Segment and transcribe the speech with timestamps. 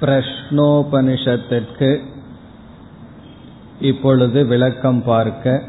[0.00, 2.00] பிரஷ்னோபனிஷத்திற்கு
[3.80, 5.62] இப்பொழுது விளக்கம் பார்க்க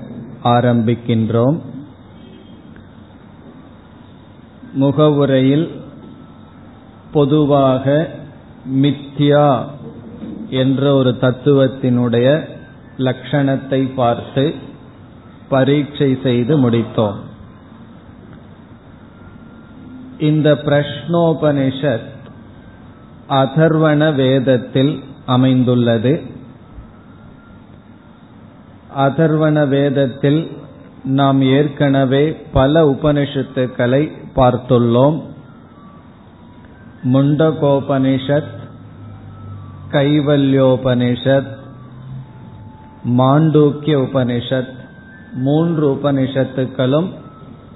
[0.44, 1.62] ஆரம்பிக்கின்றோம்.
[4.74, 5.82] முகவுரையில்
[7.12, 8.08] பொதுவாக
[8.74, 9.66] மித்யா
[10.50, 12.48] என்ற ஒரு தத்துவத்தினுடைய
[12.98, 14.54] லட்சணத்தை பார்த்து
[15.50, 17.20] பரீட்சை செய்து முடித்தோம்.
[20.20, 22.10] இந்த பிரஷ்னோபனிஷத்
[23.32, 26.22] அதர்வண வேதத்தில் அமைந்துள்ளது.
[28.98, 30.52] அதர்வண வேதத்தில்
[31.04, 32.24] நாம் ஏற்கனவே
[32.54, 35.22] பல உபனிஷத்துக்களை பார்த்துள்ளோம்.
[37.14, 38.60] முண்டகோபனிஷத்
[39.92, 41.52] கைவல்யோபனிஷத்
[43.10, 44.74] மாண்டூக்கிய உபனிஷத்
[45.34, 47.10] மூன்று உபனிஷத்துக்களும்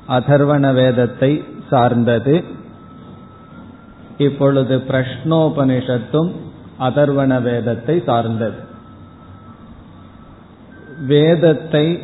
[0.08, 2.64] அதர்வண வேதத்தை சார்ந்தது.
[4.18, 6.32] இப்பொழுது பிரஷ்னோபனிஷத்தும்
[6.80, 8.58] அதர்வண வேதத்தை சார்ந்தது.
[11.06, 12.00] வேதத்தை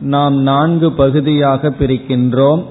[0.00, 2.66] நாம் நான்கு பகுதியாக பிரிக்கின்றோம்.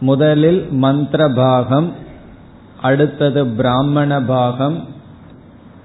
[0.00, 1.92] முதலில் மந்திர பாகம்
[2.82, 4.88] அடுத்தது பிராமண பாகம்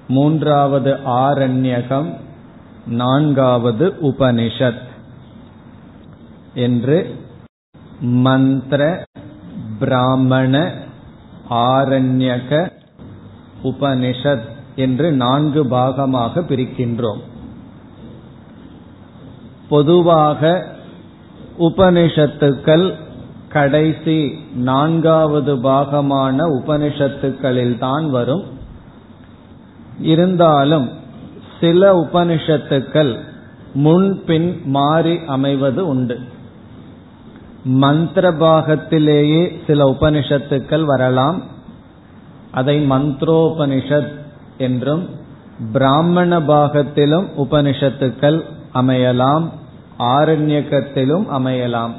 [0.08, 2.14] மூன்றாவது ஆரண்யகம்
[2.88, 4.82] நான்காவது உபனிஷத்
[6.54, 7.16] என்று
[8.00, 9.06] மந்திர
[9.84, 10.74] பிராமண
[11.50, 12.72] ஆரண்யக
[13.64, 17.22] உபனிஷத் என்று நான்கு பாகமாக பிரிக்கின்றோம்.
[19.70, 20.66] பொதுவாக
[21.60, 22.94] உபனிஷத்துக்கள்
[23.50, 28.44] கடைசி நான்காவது பாகமான உபனிஷத்துக்களில்தான் வரும்.
[30.00, 30.90] இருந்தாலும்
[31.60, 33.18] சில உபனிஷத்துக்கள்
[33.74, 36.20] முன்பின் மாறி அமைவது உண்டு.
[37.64, 41.44] மந்திர பாகத்திலேயே சில உபனிஷத்துக்கள் வரலாம்.
[42.52, 44.12] அதை மந்த்ரோபனிஷத்
[44.58, 45.10] என்றும்
[45.72, 48.42] பிராமண பாகத்திலும் உபனிஷத்துக்கள்
[48.74, 49.50] அமையலாம்
[50.00, 51.92] ஆரண்யக்கத்திலும் அமையலாம்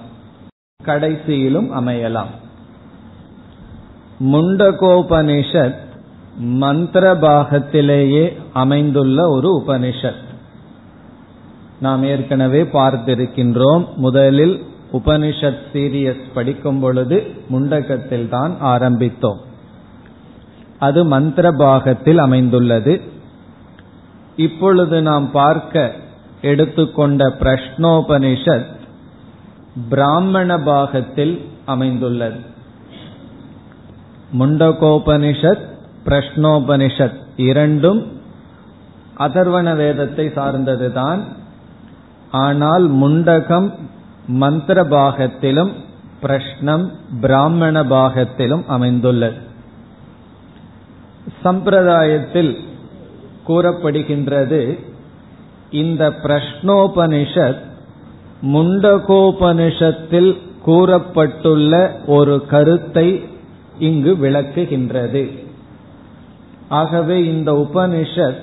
[0.84, 2.26] கடைசியிலும் அமையலாம்.
[4.20, 5.78] முண்டகோபனிஷத்
[6.38, 10.22] மந்திர பாகத்திலேயே அமைந்துள்ள ஒரு உபனிஷத்.
[11.80, 14.62] நாம் ஏற்கனவே பார்த்திருக்கின்றோம் முதலில்
[14.94, 19.40] உபனிஷத் சீரியஸ் படிக்கும் பொழுது முண்டகத்தில் தான் ஆரம்பித்தோம்.
[20.78, 23.00] அது மந்திர பாகத்தில் அமைந்துள்ளது.
[24.36, 25.94] இப்பொழுது நாம் பார்க்க
[26.40, 28.66] எடுத்துக்கொண்ட பிரஷ்னோபனிஷத்
[29.88, 32.40] பிராமண பாகத்தில் அமைந்துள்ளது.
[34.38, 35.64] முண்டகோபனிஷத்
[36.04, 38.00] பிரஷ்னோபனிஷத் இரண்டும்
[39.18, 41.20] அதர்வண வேதத்தை சார்ந்ததுதான்.
[42.30, 43.74] ஆனால் முண்டகம்
[44.26, 45.72] மந்திர பாகத்திலும்
[46.22, 46.90] பிரஷ்னம்
[47.20, 49.36] பிராமண பாகத்திலும் அமைந்துள்ளது.
[51.44, 52.58] சம்பிரதாயத்தில்
[53.48, 54.78] கூறப்படுகின்றது
[55.70, 57.58] இந்த பிரஷ்னோபனிஷத்
[58.42, 63.24] முண்டகோபனிஷத்தில் கூறப்பட்டுள்ள ஒரு கருத்தை
[63.78, 65.38] இங்கு விளக்குகின்றது.
[66.68, 68.38] ஆகவே இந்த உபனிஷத்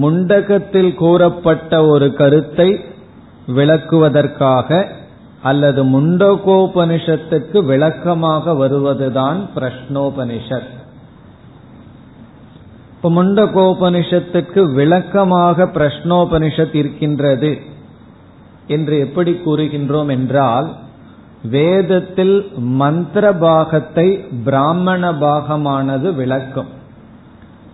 [0.00, 2.94] முண்டகத்தில் கூறப்பட்ட ஒரு கருத்தை
[3.48, 4.86] விளக்குவதற்காக
[5.42, 10.70] அல்லது முண்டகோபனிஷத்துக்கு விளக்கமாக வருவதுதான் பிரஷ்னோபனிஷத்.
[12.96, 17.58] இப்ப முண்டகோபனிஷத்துக்கு விளக்கமாக பிரஷ்னோபனிஷத் இருக்கின்றது
[18.66, 20.72] என்று எப்படி கூறுகின்றோம் என்றால்
[21.42, 26.66] வேதத்தில் மந்திர பாகத்தை பிராமண பாகமானது விளக்கும்.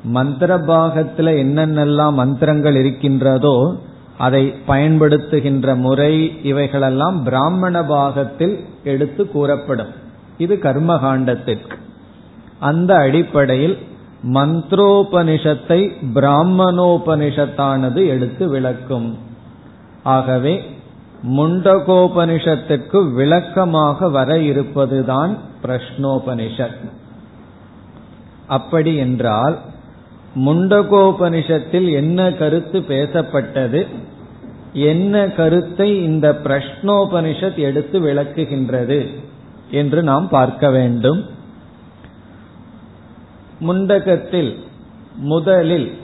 [0.05, 3.77] மந்திர பாகத்தில் என்னென்னலாம் மந்திரங்கள் இருக்கின்றதோ
[4.19, 9.89] அதை பயன்படுத்துகின்ற முறை இவைகளெல்லாம் பிராமண பாகத்தில் எடுத்து கூறப்படும்.
[10.39, 11.73] இது கர்மகாண்டத்திற்கு.
[12.59, 13.79] அந்த அடிப்படையில்
[14.25, 19.19] மந்த்ரோபனிஷத்தை பிராமணோபனிஷத்தானது எடுத்து விளக்கும்.
[20.03, 20.71] ஆகவே
[21.31, 26.91] முண்டகோபனிஷத்துக்கு விளக்கமாக வர இருப்பதுதான் பிரஷ்னோபனிஷத்.
[28.47, 29.59] அப்படி என்றால்
[30.37, 33.87] முண்டகோபனிஷத்தில் என்ன கருத்து பேசப்பட்டது?
[34.73, 39.15] என்ன கருத்தை இந்த பிரஷ்னோபனிஷத் எடுத்து விளக்குகின்றது
[39.71, 41.27] என்று நாம் பார்க்க வேண்டும்.
[43.61, 44.57] முண்டகத்தில்
[45.15, 45.99] முதலில்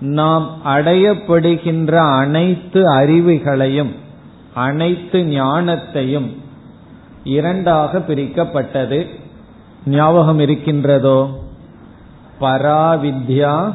[0.00, 3.92] நாம் அடையப்படுகின்ற அனைத்து அறிவுகளையும்
[4.54, 6.36] அனைத்து ஞானத்தையும்
[7.24, 9.06] இரண்டாக பிரிக்கப்பட்டது.
[9.86, 11.45] ஞாபகம் இருக்கின்றதோ?
[12.40, 13.74] பராவித்யா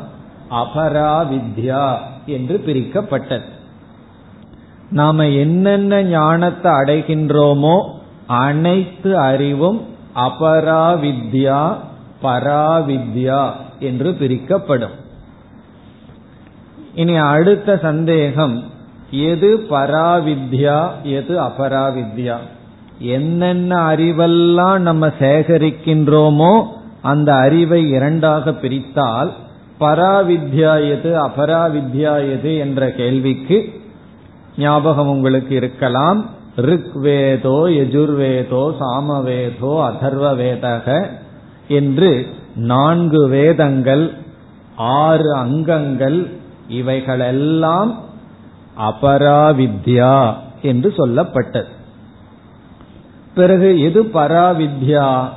[0.50, 3.50] அபராவித்யா என்று பிரிக்கப்பட்டது.
[4.90, 7.84] நாம என்னென்ன ஞானத்தை அடைகின்றோமோ
[8.28, 9.86] அனைத்து அறிவும்
[10.16, 11.76] அபராவித்யா
[12.24, 14.98] பராவித்யா என்று பிரிக்கப்படும்.
[16.96, 18.64] இனி அடுத்த சந்தேகம்
[19.12, 22.38] எது பராவித்யா எது அபராவித்யா?
[23.00, 29.32] என்னென்ன அறிவெல்லாம் நம்ம சேகரிக்கின்றோமோ அந்த அறிவை இரண்டாக பிரித்தால்
[29.80, 33.82] பராவித்யாயது எது எது என்ற கேள்விக்கு
[34.58, 36.26] ஞாபகம் உங்களுக்கு இருக்கலாம்.
[36.58, 41.08] ரிக்வேதோ யஜுர்வேதோ சாமவேதோ அதர்வ வேதக
[41.68, 44.14] என்று நான்கு வேதங்கள்
[44.76, 46.30] ஆறு அங்கங்கள்
[46.68, 48.00] இவைகளெல்லாம்
[48.80, 51.72] அபராவித்யா என்று சொல்லப்பட்டது.
[53.36, 55.30] பிறகு எது பராவித்யா?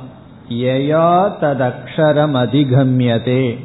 [0.49, 3.57] யயா ததக்ஷரம் அதிகமியதே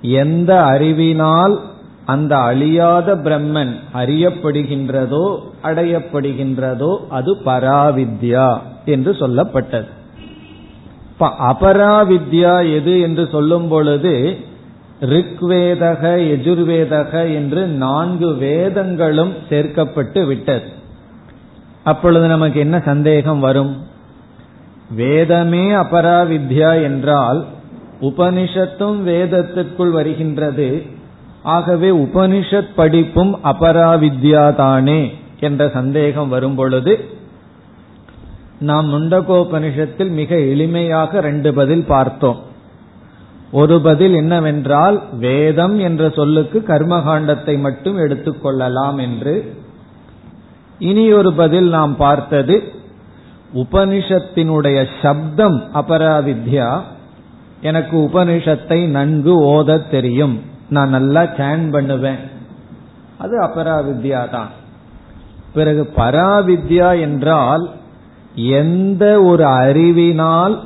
[0.00, 1.60] எந்த அறிவினால்
[2.04, 9.86] அந்த அழியாத பிரம்மன் அறியப்படுகின்றதோ அடையப்படுகின்றதோ அது பராவித்யா என்று சொல்லப்பட்டது.
[11.20, 14.38] அபராவித்யா எது என்று சொல்லும் பொழுது
[15.00, 16.02] ரிக்வேதக
[16.34, 20.64] எஜுர்வேதக என்று நான்கு வேதங்களும் சேர்க்கப்பட்டு விட்டது.
[21.84, 23.92] அப்பொழுது நமக்கு என்ன சந்தேகம் வரும்?
[24.94, 27.44] வேதமே அபராவித்யா என்றால்
[28.00, 30.82] உபனிஷத்தும் வேதத்திற்குள் வருகின்றது.
[31.42, 37.04] ஆகவே உபனிஷத் படிப்பும் அபராவித்யா தானே என்ற சந்தேகம் வரும்பொழுது
[38.58, 42.38] நாம் முண்டகோபனிஷத்தில் மிக எளிமையாக ரெண்டு பதில் பார்த்தோம்.
[43.52, 49.54] ஒரு பதில் என்னவென்றால் வேதம் என்ற சொல்லுக்கு கர்மகாண்டத்தை மட்டும் எடுத்துக்கொள்ளலாம் என்று.
[50.78, 52.72] இனி ஒரு பதில் நாம் பார்த்தது
[53.54, 56.80] உபனிஷத்தினுடைய சப்தம் அபராவித்யா
[57.60, 60.42] எனக்கு உபனிஷத்தை நன்கு ஓத தெரியும்.
[60.68, 62.20] நான் நல்லா சேன் பண்ணுவேன்.
[63.18, 64.50] அது அபராவித்யா தான்
[65.54, 67.70] பிறகு பராவித்யா என்றால்
[68.34, 70.62] எந்த ஒரு அறிவினால்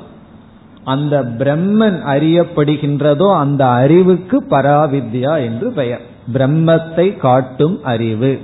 [0.84, 6.04] அந்த பிரம்மன் அறியப்படுகின்றதோ அந்த அறிவுக்கு பராவித்யா என்று பெயர்.
[6.32, 8.38] பிரம்மத்தை காட்டும் அறிவு.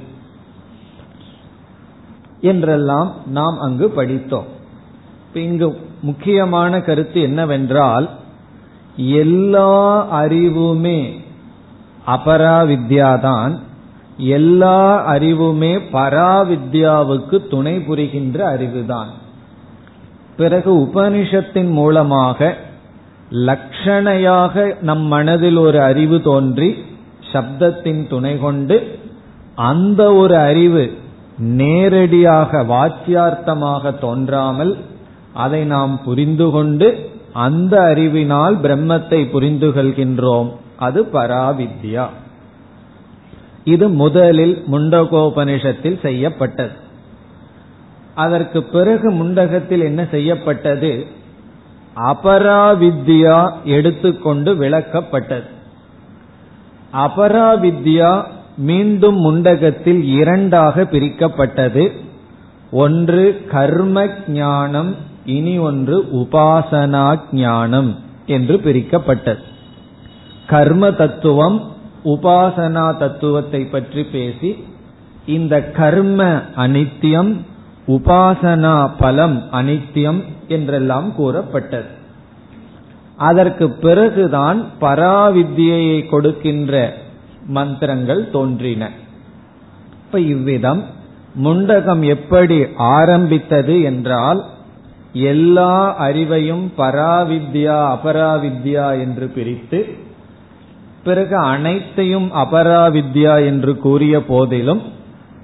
[2.45, 4.49] என்றெல்லாம் நாம் அங்கு படித்தோம்.
[5.35, 5.69] இங்கு
[6.01, 8.09] முக்கியமான கருத்து என்னவென்றால்
[8.97, 9.75] எல்லா
[10.23, 10.99] அறிவுமே
[12.07, 13.59] அபராவித்யாதான்
[14.17, 14.81] எல்லா
[15.15, 19.11] அறிவுமே பராவித்யாவுக்கு துணை புரிகின்ற அறிவுதான்.
[20.37, 22.57] பிறகு உபனிஷத்தின் மூலமாக
[23.31, 26.71] லட்சணையாக நம் மனதில் ஒரு அறிவு தோன்றி
[27.33, 28.99] சப்தத்தின் துணை கொண்டு
[29.55, 31.03] அந்த ஒரு அறிவு
[31.39, 34.79] நேரடியாக வாச்சியார்த்தமாக தோன்றாமல்
[35.33, 40.53] அதை நாம் புரிந்து கொண்டு அந்த அறிவினால் பிரம்மத்தை புரிந்து கொள்கின்றோம்.
[40.77, 42.07] அது பராவித்யா.
[43.65, 46.71] இது முதலில் முண்டகோபனிஷத்தில் செய்யப்பட்டது.
[48.15, 51.07] அதற்கு பிறகு முண்டகத்தில் என்ன செய்யப்பட்டது?
[51.97, 55.47] அபராவித்யா எடுத்துக்கொண்டு விளக்கப்பட்டது.
[56.93, 58.25] அபராவித்யா
[58.57, 61.91] மீண்டும் முண்டகத்தில் இரண்டாக பிரிக்கப்பட்டது.
[62.71, 69.39] ஒன்று கர்ம ஞானம் இனி ஒன்று உபாசனா ஞானம் என்று பிரிக்கப்பட்டது.
[70.47, 71.63] கர்ம தத்துவம்
[72.05, 74.65] உபாசனா தத்துவத்தை பற்றி பேசி
[75.27, 77.37] இந்த கர்ம அனித்தியம்
[77.87, 81.87] உபாசனா பலம் அனித்தியம் என்றெல்லாம் கூறப்பட்டது.
[83.17, 87.03] அதற்கு பிறகுதான் பராவித்யை கொடுக்கின்ற
[87.47, 88.91] மந்திரங்கள் தோன்றின.
[90.05, 90.85] இப்ப இவ்விதம்
[91.45, 94.45] முண்டகம் எப்படி ஆரம்பித்தது என்றால்
[95.13, 99.87] எல்லா அறிவையும் பராவித்யா அபராவித்யா என்று பிரித்து
[101.05, 104.83] பிறகு அனைத்தையும் அபராவித்யா என்று கூறிய போதிலும்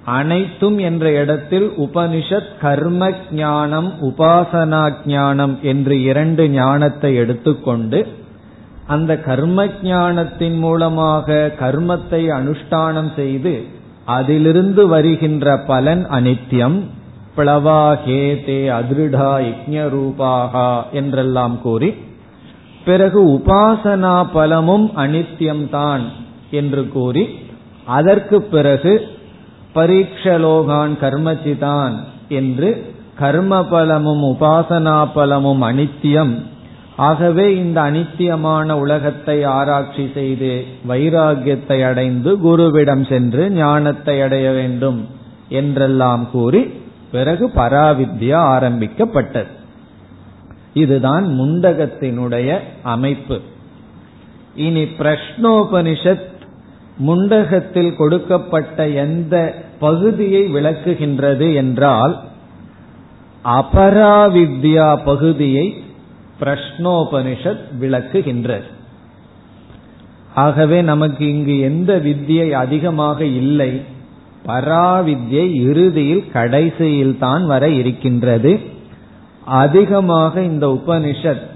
[0.04, 8.07] அனைத்தும் என்ற இடத்தில் உபனிஷத் கர்ம ஞானம் உபாசனா ஞானம் என்று இரண்டு ஞானத்தை எடுத்துக்கொண்டு
[8.90, 13.54] அந்த கர்ம ஞானத்தின் மூலமாக கர்மத்தை அனுஷ்டானம் செய்து
[14.04, 16.78] அதிலிருந்து வருகின்ற பலன் அனித்யம்.
[17.37, 21.90] பிளவா ஹேதே அதிருடா யஜ்ஞரூபாகா என்றெல்லாம் கூறி
[22.85, 26.04] பிறகு உபாசனா பலமும் அனித்யம்தான்
[26.50, 27.25] என்று கூறி
[27.85, 28.92] அதற்கு பிறகு
[29.75, 31.94] பரீட்சலோகான் கர்மச்சிதான்
[32.28, 32.70] என்று
[33.18, 36.35] கர்ம பலமும் உபாசனா பலமும் அனித்தியம்
[37.09, 40.50] ஆகவே இந்த அனித்தியமான உலகத்தை ஆராய்ச்சி செய்து
[40.88, 45.00] வைராகியத்தை அடைந்து குருவிடம் சென்று ஞானத்தை அடைய வேண்டும்
[45.49, 46.62] என்றெல்லாம் கூறி
[47.12, 49.52] பிறகு பராவித்யா ஆரம்பிக்கப்பட்டது.
[50.75, 52.49] இதுதான் முண்டகத்தினுடைய
[52.95, 53.38] அமைப்பு.
[54.66, 56.28] இனி பிரஷ்னோபனிஷத்
[57.07, 59.35] முண்டகத்தில் கொடுக்கப்பட்ட எந்த
[59.80, 62.14] பகுதியை விளக்குகின்றது என்றால்
[63.45, 65.66] அபராவித்யா பகுதியை
[66.40, 68.68] பிரஷ்னோபனிஷத் விளக்குகின்றது
[70.35, 73.82] ஆகவே நமக்கு இங்கு எந்த வித்தியை அதிகமாக இல்லை
[74.47, 78.61] பராவித்யை இறுதியில் கடைசியில் தான் வர இருக்கின்றது.
[79.44, 81.47] அதிகமாக இந்த உபனிஷத்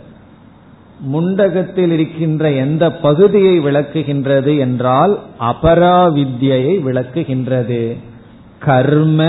[1.12, 7.96] முண்டகத்தில் இருக்கின்ற எந்த பகுதியை விளக்குகின்றது என்றால் அபராவித்யை விளக்குகின்றது.
[8.58, 9.20] கர்ம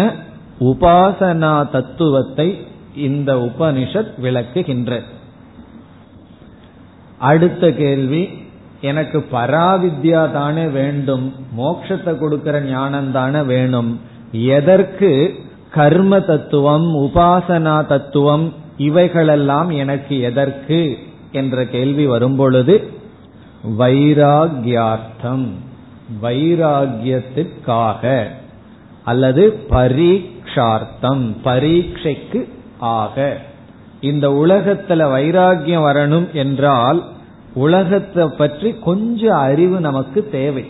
[0.60, 2.58] உபாசனா தத்துவத்தை
[2.96, 5.14] இந்த உபனிஷத் விளக்குகின்றது
[7.26, 8.24] அடுத்த கேள்வி
[8.82, 11.26] எனக்கு பராவித்யா தானே வேண்டும்
[11.58, 13.92] மோட்சத்தை கொடுக்கிற ஞானம் தானே வேணும்
[14.54, 15.12] எதற்கு
[15.72, 18.46] கர்ம தத்துவம் உபாசனா தத்துவம்
[18.78, 20.80] இவைகளெல்லாம் எனக்கு எதற்கு
[21.32, 22.76] என்ற கேள்வி வரும்பொழுது
[23.80, 25.48] வைராகியார்த்தம்
[26.22, 28.04] வைராகியத்திற்காக
[29.04, 32.40] அல்லது பரீட்சார்த்தம் பரீட்சைக்கு
[32.80, 33.18] ஆக.
[34.02, 37.00] இந்த உலகத்துல வைராகியம் வரணும் என்றால்
[37.56, 40.66] உலகத்தை பற்றி கொஞ்சம் அறிவு நமக்கு தேவை.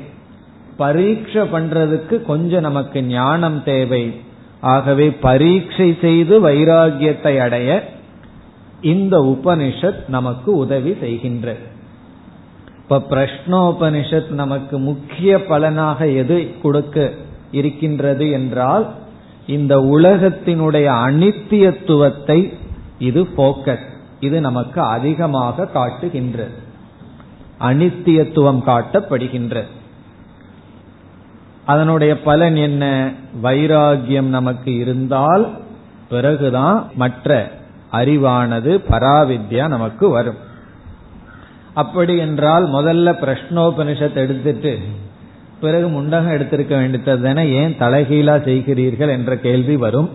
[0.78, 4.14] பரீட்சை பண்றதுக்கு கொஞ்சம் நமக்கு ஞானம் தேவை.
[4.60, 7.70] ஆகவே பரீட்சை செய்து வைராகியத்தை அடைய
[8.82, 11.56] இந்த உபனிஷத் நமக்கு உதவி செய்கின்ற.
[12.82, 17.12] இப்ப பிரஷ்னோபனிஷத் நமக்கு முக்கிய பலனாக எது கொடுக்க
[17.52, 18.86] இருக்கின்றது என்றால்
[19.48, 22.54] இந்த உலகத்தினுடைய அனித்தியத்துவத்தை
[23.00, 23.88] இது போக்கஸ்
[24.20, 26.64] இது நமக்கு அதிகமாக காட்டுகின்றது
[27.60, 29.64] அனித்தியத்துவம் காட்டப்படுகின்ற.
[31.66, 33.12] அதனுடைய பலன் என்ன?
[33.44, 35.58] வைராகியம் நமக்கு இருந்தால்
[36.10, 37.52] பிறகுதான் மற்ற
[37.92, 40.38] அறிவானது பராவித்யா நமக்கு வரும்.
[41.74, 44.80] அப்படி என்றால் முதல்ல பிரஷ்னோபனிஷத் எடுத்துட்டு
[45.62, 50.10] பிறகு முண்டகம் எடுத்திருக்க வேண்டியது ஏன் தலைகீழா செய்கிறீர்கள் என்ற கேள்வி வரும்.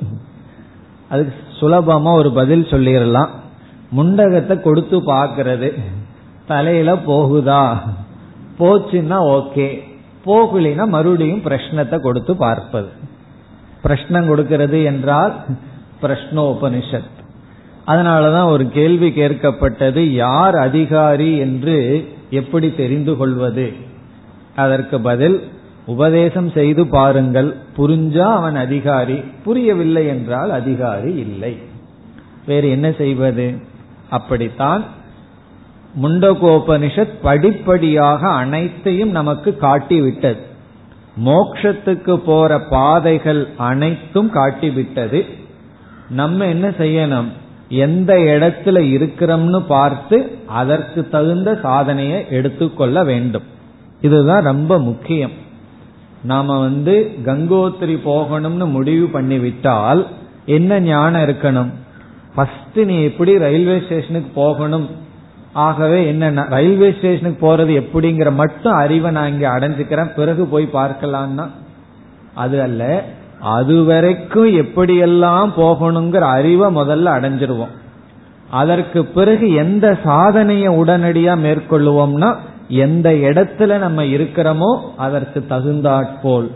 [1.09, 3.29] அதுக்கு சுலபமா ஒரு பதில் சொல்லிடலாம்.
[3.97, 5.81] முண்டகத்தை கொடுத்து பார்க்கறது.
[6.51, 7.63] தலையில போகுதா?
[8.59, 9.69] போச்சுன்னா ஓகே.
[10.27, 12.89] போகலினா மறுபடியும் பிரஷ்னத்தை கொடுத்து பார்ப்பது.
[13.85, 15.35] பிரஷ்னம் கொடுக்கிறது என்றால்
[16.03, 17.15] பிரஷ்னோபனிஷத்.
[17.87, 21.77] அதனாலதான் ஒரு கேள்வி கேட்கப்பட்டது யார் அதிகாரி என்று
[22.31, 23.73] எப்படி தெரிந்து கொள்வது?
[24.57, 25.49] அதற்கு பதில்
[25.87, 31.59] உபதேசம் செய்து பாருங்கள் புரிஞ்சா அவன் அதிகாரி புரியவில்லை என்றால் அதிகாரி இல்லை.
[32.47, 33.47] வேறு என்ன செய்வது?
[34.11, 34.85] அப்படித்தான்
[36.03, 40.37] முண்டகோபனிஷத் படிப்படியாக அனைத்தையும் நமக்கு காட்டிவிட்டது.
[41.25, 45.27] மோக்ஷத்துக்கு போற பாதைகள் அனைத்தும் காட்டிவிட்டது.
[46.11, 47.29] நம்ம என்ன செய்யணும்?
[47.69, 53.43] எந்த இடத்துல இருக்கிறோம்னு பார்த்து அதற்கு தகுந்த சாதனையை எடுத்துக்கொள்ள வேண்டும்.
[54.01, 55.31] இதுதான் ரொம்ப முக்கியம்.
[56.25, 60.07] நாம வந்து கங்கோத்திரி போகணும்னு முடிவு பண்ணிவிட்டால்
[60.47, 61.71] என்ன ஞானம் இருக்கணும்?
[62.35, 65.09] ஃபர்ஸ்ட் நீ எப்படி ரயில்வே ஸ்டேஷனுக்கு போகணும்?
[65.53, 70.15] ஆகவே என்ன ரயில்வே ஸ்டேஷனுக்கு போறது எப்படிங்கிற மட்டும் அறிவை நான் இங்க அடைஞ்சுக்கிறேன்.
[70.15, 71.47] பிறகு போய் பார்க்கலாம்னா
[72.35, 73.05] அது அல்ல.
[73.41, 77.79] அது வரைக்கும் எப்படியெல்லாம் போகணுங்கிற அறிவை முதல்ல அடைஞ்சிருவோம்.
[78.51, 82.37] அதற்கு பிறகு எந்த சாதனையை உடனடியா மேற்கொள்ளுவோம்னா
[82.69, 86.51] எந்த இடத்துல நம்ம இருக்கிறோமோ அதற்கு தகுந்தாற்போல்.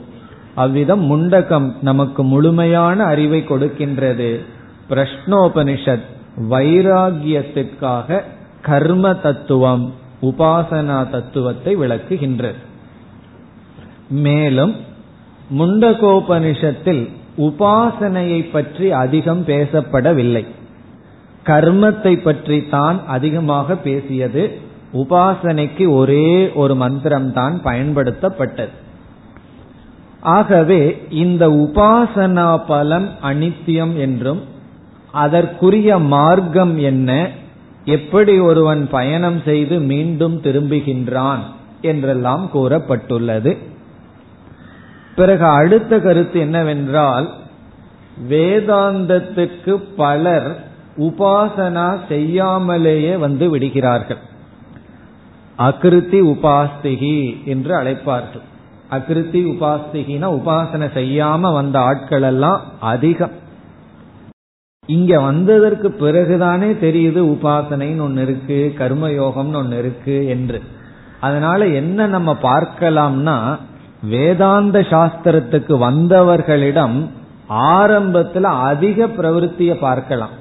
[0.54, 4.40] அவ்விதம் முண்டகம் நமக்கு முழுமையான அறிவை கொடுக்கின்றது.
[4.90, 6.06] பிரஷ்னோபனிஷத்
[6.50, 8.20] வைராகியத்திற்காக
[8.66, 9.84] கர்ம தத்துவம்
[10.22, 12.60] உபாசனா தத்துவத்தை விளக்குகின்றது
[14.24, 14.74] மேலும்
[15.58, 17.02] முண்டகோபனிஷத்தில்
[17.38, 20.44] உபாசனையை பற்றி அதிகம் பேசப்படவில்லை.
[21.46, 24.42] கர்மத்தை பற்றி தான் அதிகமாக பேசியது
[24.92, 28.74] உபாசனைக்கு ஒரே ஒரு மந்திரம் தான் பயன்படுத்தப்பட்டது.
[30.36, 30.82] ஆகவே
[31.22, 34.42] இந்த உபாசனா பலம் அனித்தியம் என்றும்
[35.14, 37.10] அதற்குரிய மார்க்கம் என்ன
[37.84, 41.38] எப்படி ஒருவன் பயணம் செய்து மீண்டும் திரும்புகின்றான்
[41.80, 43.58] என்றெல்லாம் கூறப்பட்டுள்ளது.
[45.16, 47.30] பிறகு அடுத்த கருத்து என்னவென்றால்
[48.28, 50.64] வேதாந்தத்துக்கு பலர்
[50.96, 54.32] உபாசனா செய்யாமலேயே வந்து விடுகிறார்கள்.
[55.56, 58.44] அகிருத்தி உபாஸ்திகி என்று அழைப்பார்கள்.
[58.90, 63.42] அகிருத்தி உபாஸ்திகினா உபாசனை செய்யாம வந்த ஆட்கள் எல்லாம் அதிகம்.
[64.86, 70.62] இங்க வந்ததற்கு பிறகுதானே தெரியுது உபாசனைன்னு ஒன்னு இருக்கு கர்மயோகம்னு ஒன்னு இருக்கு என்று.
[71.20, 73.58] அதனால என்ன நம்ம பார்க்கலாம்னா
[74.02, 77.06] வேதாந்த சாஸ்திரத்துக்கு வந்தவர்களிடம்
[77.50, 80.34] ஆரம்பத்துல அதிக பிரவருத்திய பார்க்கலாம்.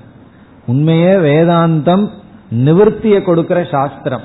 [0.65, 2.09] உண்மையே வேதாந்தம்
[2.51, 4.21] நிவர்த்திய கொடுக்கிற சாஸ்திரம்.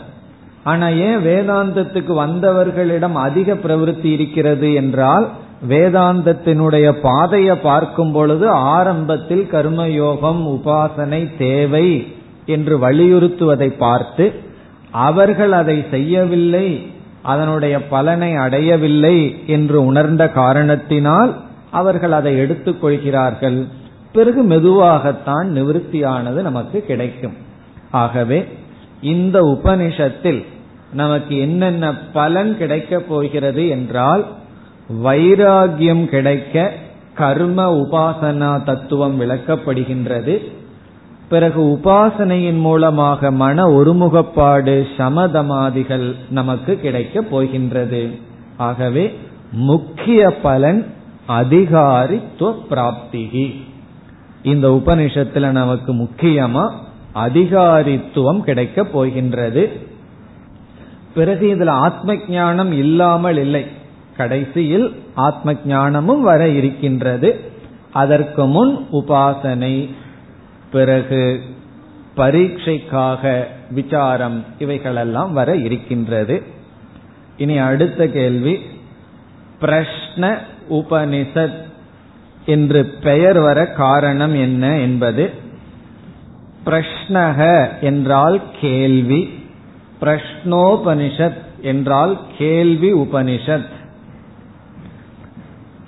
[0.65, 5.29] ஆனா ஏன் வேதாந்தத்துக்கு வந்தவர்களிடம் அதிக பிரவருத்தி இருக்கிறது என்றால்
[5.69, 12.13] வேதாந்தத்தினுடைய பாதையை பார்க்கும் பொழுது ஆரம்பத்தில் கர்மயோகம் உபாசனை தேவை
[12.47, 14.33] என்று வலியுறுத்துவதை பார்த்து
[14.91, 16.87] அவர்கள் அதை செய்யவில்லை
[17.23, 21.37] அதனுடைய பலனை அடையவில்லை என்று உணர்ந்த காரணத்தினால்
[21.71, 23.67] அவர்கள் அதை எடுத்துக்கொள்கிறார்கள்
[24.13, 27.37] பிறகு மெதுவாகத்தான் நிவிருத்தியானது நமக்கு கிடைக்கும்.
[27.91, 28.45] ஆகவே
[29.01, 30.45] இந்த உபனிஷத்தில்
[30.93, 34.27] நமக்கு என்னென்ன பலன் கிடைக்கப் போகிறது என்றால்
[34.93, 36.73] வைராகியம் கிடைக்க
[37.15, 40.39] கர்ம உபாசனா தத்துவம் விளக்கப்படுகின்றது.
[41.29, 48.11] பிறகு உபாசனையின் மூலமாக மன ஒருமுகப்பாடு சமதமாதிகள் நமக்கு கிடைக்கப் போகின்றது.
[48.57, 49.19] ஆகவே
[49.53, 50.87] முக்கிய பலன்
[51.29, 53.63] அதிகாரித்துவ பிராப்திகி.
[54.43, 56.71] இந்த உபனிஷத்துல நமக்கு முக்கியமா
[57.15, 59.73] அதிகாரித்துவம் கிடைக்க போகின்றது.
[61.15, 63.78] பிறகு இதுல ஆத்ம ஞானம் இல்லாமல் இல்லை.
[64.19, 67.41] கடைசியில் ஆத்ம ஞானமும் வர இருக்கின்றது.
[67.93, 69.77] அதற்கு முன் உபாசனை
[70.73, 71.21] பிறகு
[72.17, 76.43] பரீட்சைக்காக விசாரம் இவைகளெல்லாம் வர இருக்கின்றது.
[77.37, 78.59] இனி அடுத்த கேள்வி.
[79.61, 80.39] பிரஷ்ன
[80.71, 81.59] உபனிஷத்
[82.47, 85.31] என்று பெயர் வர காரணம் என்ன என்பது?
[86.67, 89.23] பிரஷ்னக என்றால் கேள்வி
[90.01, 93.77] பிரஷ்னோபனிஷத் என்றால் கேள்வி உபனிஷத்.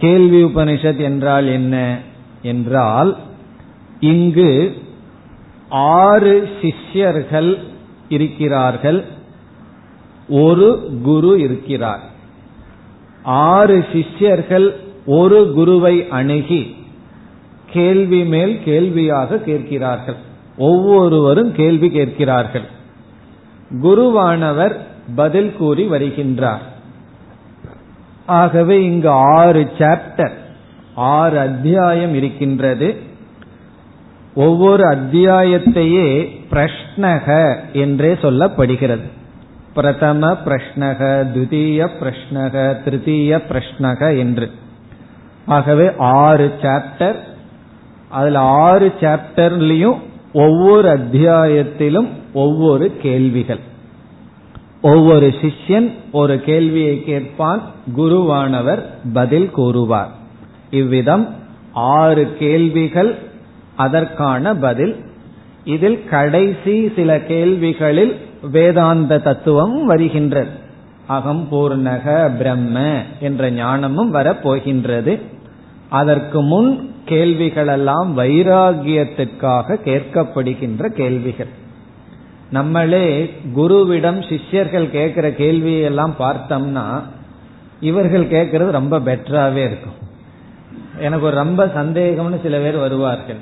[0.00, 1.99] கேள்வி உபனிஷத் என்றால் என்ன?
[2.42, 3.16] என்றால்
[4.00, 4.83] இங்கு
[5.69, 7.59] ஆறு சிஷ்யர்கள்
[8.09, 9.04] இருக்கிறார்கள்.
[10.28, 12.00] ஒரு குரு இருக்கிறார்.
[13.23, 14.76] ஆறு சிஷ்யர்கள்
[15.07, 16.76] ஒரு குருவை அணுகி
[17.71, 20.14] கேள்வி மேல் கேள்வியாக கேட்கிறார்கள்.
[20.59, 22.64] ஒவ்வொருவரும் கேள்வி கேட்கிறார்கள்.
[23.83, 24.76] குருவானவர்
[25.16, 26.69] பதில் கூறி வருகின்றார்.
[28.30, 30.34] ஆகவே இங்கு ஆறு சாப்டர்
[30.94, 32.96] ஆறு அத்தியாயம் இருக்கின்றது.
[34.34, 36.08] ஒவ்வொரு அத்தியாயத்தையே
[36.50, 39.06] பிரஷ்னக என்றே சொல்லப்படுகிறது.
[39.75, 41.00] பிரதம பிரஷ்னக
[41.34, 44.50] துதிய பிரஷ்னக திருத்தீய பிரஷ்னக என்று.
[45.47, 47.19] ஆகவே ஆறு சாப்டர்
[48.08, 49.99] அதுல ஆறு சாப்டர்லயும்
[50.32, 53.69] ஒவ்வொரு அத்தியாயத்திலும் ஒவ்வொரு கேள்விகள்.
[54.82, 57.60] ஒவ்வொரு சிஷ்யன் ஒரு கேள்வியை கேட்பான்
[57.97, 60.10] குருவானவர் பதில் கூறுவார்.
[60.71, 61.34] இவ்விதம்
[61.73, 63.19] ஆறு கேள்விகள்
[63.76, 64.97] அதற்கான பதில்.
[65.64, 68.16] இதில் கடைசி சில கேள்விகளில்
[68.50, 70.50] வேதாந்த தத்துவம் வருகின்றது.
[71.06, 75.21] அகம் பூர்ணக பிரம்ம என்ற ஞானமும் வரப்போகின்றது.
[75.88, 81.58] அதற்கு முன் கேள்விகளெல்லாம் வைராகியத்திற்காக கேட்கப்படுகின்ற கேள்விகள்.
[82.50, 83.06] நம்மளே
[83.56, 86.86] குருவிடம் சிஷ்யர்கள் கேட்கிற கேள்வியெல்லாம் பார்த்தோம்னா
[87.80, 89.99] இவர்கள் கேட்கறது ரொம்ப பெட்டராகவே இருக்கும்.
[91.00, 93.41] எனக்கு ஒரு ரொம்ப சந்தேகம்னு சில பேர் வருவார்கள்.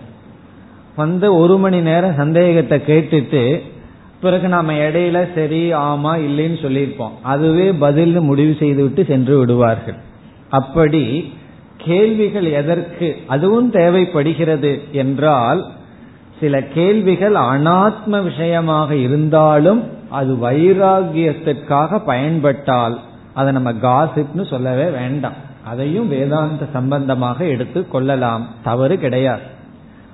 [0.96, 3.42] வந்து ஒரு மணி நேரம் சந்தேகத்தை கேட்டுட்டு
[4.20, 7.16] பிறகு நாம இடையில சரி ஆமா இல்லைன்னு சொல்லியிருப்போம்.
[7.22, 9.98] அதுவே பதில் முடிவு செய்து விட்டு சென்று விடுவார்கள்.
[10.48, 11.32] அப்படி
[11.76, 15.60] கேள்விகள் எதற்கு அதுவும் தேவைப்படுகிறது என்றால்
[16.40, 22.98] சில கேள்விகள் அனாத்ம விஷயமாக இருந்தாலும் அது வைராகியத்திற்காக பயன்பட்டால்
[23.34, 25.32] அதை நம்ம காசிப்னு சொல்லவே வேண்டாம்.
[25.64, 28.46] அதையும் வேதாந்த சம்பந்தமாக எடுத்து கொள்ளலாம்.
[28.64, 29.42] தவறு கிடையாது.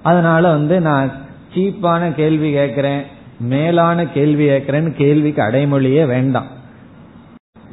[0.03, 1.13] அதனால வந்து நான்
[1.55, 3.03] சீப்பான கேள்வி கேட்கிறேன்
[3.41, 6.47] மேலான கேள்வி கேட்கிறேன்னு கேள்விக்கு அடைமொழியே வேண்டாம்.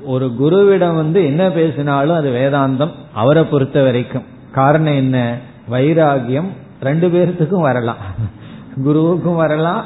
[0.06, 2.92] ஒரு குருவிடம் வந்து என்ன பேசினாலும் அது வேதாந்தம்.
[3.14, 4.24] அவரை பொறுத்த வரைக்கும்.
[4.52, 5.38] காரணம் என்ன?
[5.72, 6.48] வைராகியம்
[6.82, 7.98] ரெண்டு பேர்த்துக்கும் வரலாம்.
[8.86, 9.86] குருவுக்கும் வரலாம்.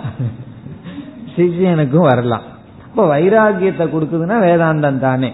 [1.36, 2.42] சிஷியனுக்கும் வரலாம்.
[2.90, 5.32] இப்ப வைராகியத்தை கொடுக்குதுன்னா வேதாந்தம் தானே.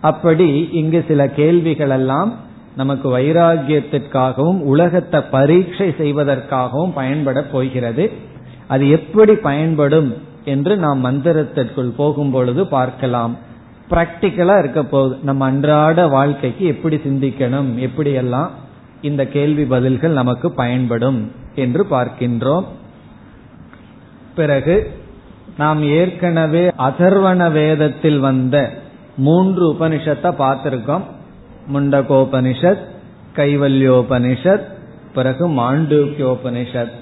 [0.00, 2.32] அப்படி இங்கு சில கேள்விகள் எல்லாம்
[2.76, 8.12] நமக்கு வைராகியத்திற்காகவும் உலகத்தை பரீட்சை செய்வதற்காகவும் பயன்பட போகிறது.
[8.66, 13.36] அது எப்படி பயன்படும் என்று நாம் மந்திரத்திற்குள் போகும் பொழுது பார்க்கலாம்
[13.90, 15.18] பிராக்டிக்கலா இருக்க போகுது.
[15.22, 18.50] நம்ம அன்றாட வாழ்க்கைக்கு எப்படி சிந்திக்கணும் எப்படி எல்லாம்
[19.04, 21.20] இந்த கேள்வி பதில்கள் நமக்கு பயன்படும்
[21.54, 22.64] என்று பார்க்கின்றோம்.
[24.34, 24.76] பிறகு
[25.58, 28.56] நாம் ஏற்கனவே அதர்வண வேதத்தில் வந்த
[29.16, 31.04] மூன்று உபனிஷத்தை பார்த்திருக்கோம்.
[31.74, 32.84] முண்டகோபனிஷத்
[33.36, 34.66] கைவல்யோபனிஷத்
[35.14, 36.94] பிறகு மாண்டூக்கியோபனிஷத்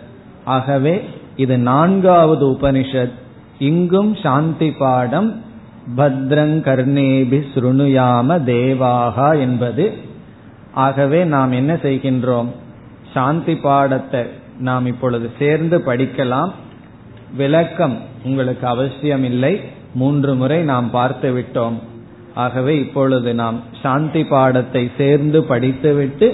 [0.45, 0.95] ஆகவே
[1.37, 3.17] இது நான்காவது உபனிஷத்.
[3.59, 5.31] இங்கும் சாந்தி பாடம்
[5.97, 10.11] பத்ரங் கர்ணேபி சுருணுயாம தேவாகா என்பது
[10.86, 12.50] ஆகவே நாம் என்ன செய்கின்றோம்
[13.13, 14.24] சாந்தி பாடத்தை
[14.60, 16.52] நாம் இப்பொழுது சேர்ந்து படிக்கலாம்
[17.38, 19.54] விளக்கம் உங்களுக்கு அவசியம் இல்லை
[19.94, 21.78] மூன்று முறை நாம் பார்த்து விட்டோம்
[22.36, 26.30] ஆகவே இப்பொழுது நாம் சாந்தி பாடத்தை சேர்ந்து படித்துவிட்டு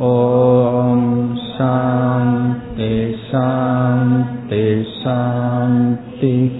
[0.05, 6.59] ॐ शान्ति शान्ति शान्तिः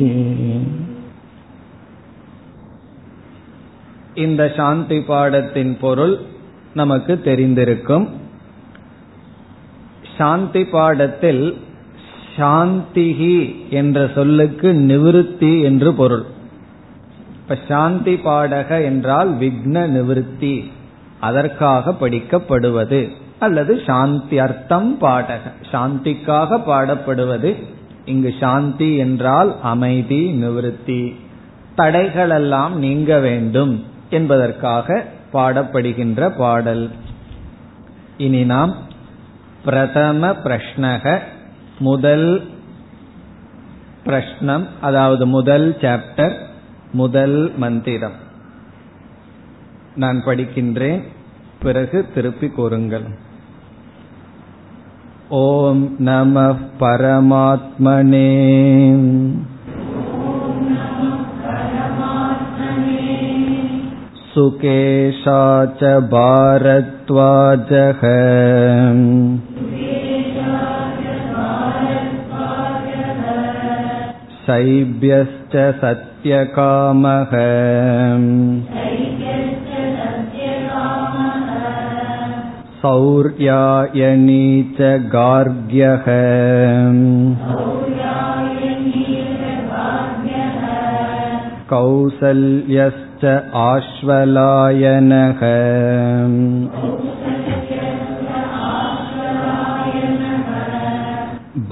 [4.16, 6.20] இந்த சாந்தி பாடத்தின் பொருள்
[6.74, 8.08] நமக்கு தெரிந்திருக்கும்.
[10.18, 11.58] சாந்தி பாடத்தில்
[12.38, 16.24] சாந்திகி என்ற சொல்லுக்கு நிவிருத்தி என்று பொருள்.
[17.36, 20.72] இப்ப சாந்தி பாடக என்றால் விக்ன நிவிருத்தி
[21.20, 27.64] அதற்காக படிக்கப்படுவது அல்லது சாந்தி அர்த்தம் பாடக சாந்திக்காக பாடப்படுவது.
[28.06, 31.16] இங்கு சாந்தி என்றால் அமைதி நிவிருத்தி.
[31.78, 33.94] தடைகளெல்லாம் நீங்க வேண்டும்.
[34.10, 36.90] என்பதற்காக பாடப்படுகின்ற பாடல்.
[38.18, 38.76] இனி நாம்
[39.66, 41.20] பிரதம பிரஷ்னக
[41.80, 42.50] முதல்
[44.06, 46.36] பிரஷ்னம் அதாவது முதல் சாப்டர்
[46.92, 48.24] முதல் மந்திரம்.
[49.96, 51.04] நான் படிக்கின்றேன்
[51.62, 53.04] பிறகு திருப்பி கூறுங்கள்.
[55.30, 58.28] ஓம் நம பரமாத்மனே.
[64.35, 65.41] सुकेशा
[65.81, 68.03] च भारद्वाजः
[74.47, 77.35] शैब्यश्च सत्यकामः
[82.83, 84.45] सौर्यायणी
[84.79, 86.07] च गार्ग्यः
[91.73, 93.25] कौसल्यश्च
[93.63, 95.43] आश्वलायनः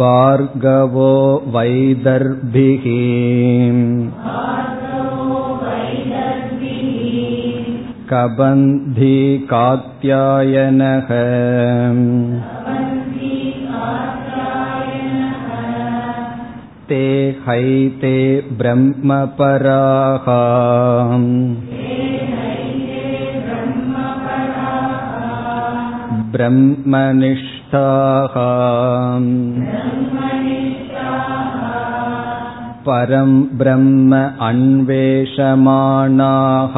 [0.00, 1.12] भार्गवो
[1.54, 2.84] वैदर्भिः
[8.12, 9.18] कबन्धी
[16.92, 17.04] ते
[17.46, 18.12] हैते
[18.60, 20.26] ब्रह्मपराः
[26.32, 28.34] ब्रह्मनिष्ठाः
[32.88, 36.76] परं ब्रह्म अन्वेषमाणाः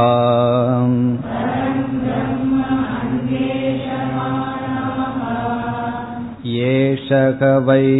[6.70, 7.90] एषः वै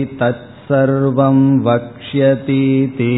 [0.64, 3.14] तत्सर्वं वक्ष्यतीति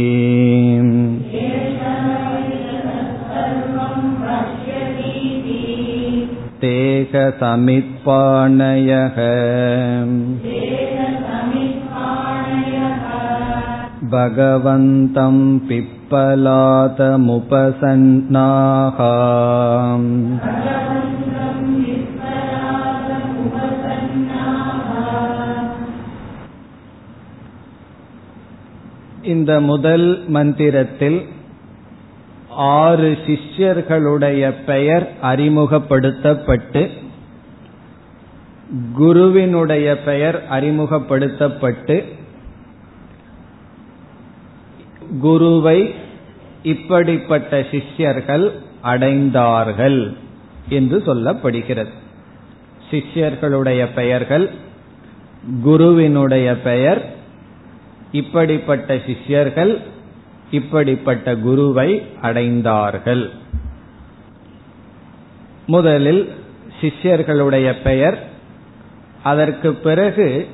[6.62, 7.58] तेकसमित्पाणयः
[14.14, 15.36] भगवन्तं
[15.68, 17.12] पिप्पलातमुपसन्नाः
[29.27, 31.25] இந்த முதல் மந்திரத்தில்
[32.49, 36.89] ஆறு சிஷ்யர்களுடைய பெயர் அறிமுகப்படுத்தப்பட்டு
[38.93, 42.05] குருவினுடைய பெயர் அறிமுகப்படுத்தப்பட்டு
[45.19, 45.93] குருவை
[46.63, 48.51] இப்படிப்பட்ட சிஷ்யர்கள்
[48.83, 50.13] அடைந்தார்கள்
[50.69, 51.93] என்று சொல்லப்படுகிறது.
[52.91, 54.49] சிஷ்யர்களுடைய பெயர்கள்
[55.61, 57.16] குருவினுடைய பெயர்
[58.11, 59.81] இப்படிப்பட்ட சிஷ்யர்கள்
[60.51, 63.29] இப்படிப்பட்ட குருவை அடைந்தார்கள்.
[65.65, 66.31] முதலில்
[66.81, 68.29] சிஷ்யர்களுடைய பெயர்.
[69.23, 70.47] அதற்கு பிறகு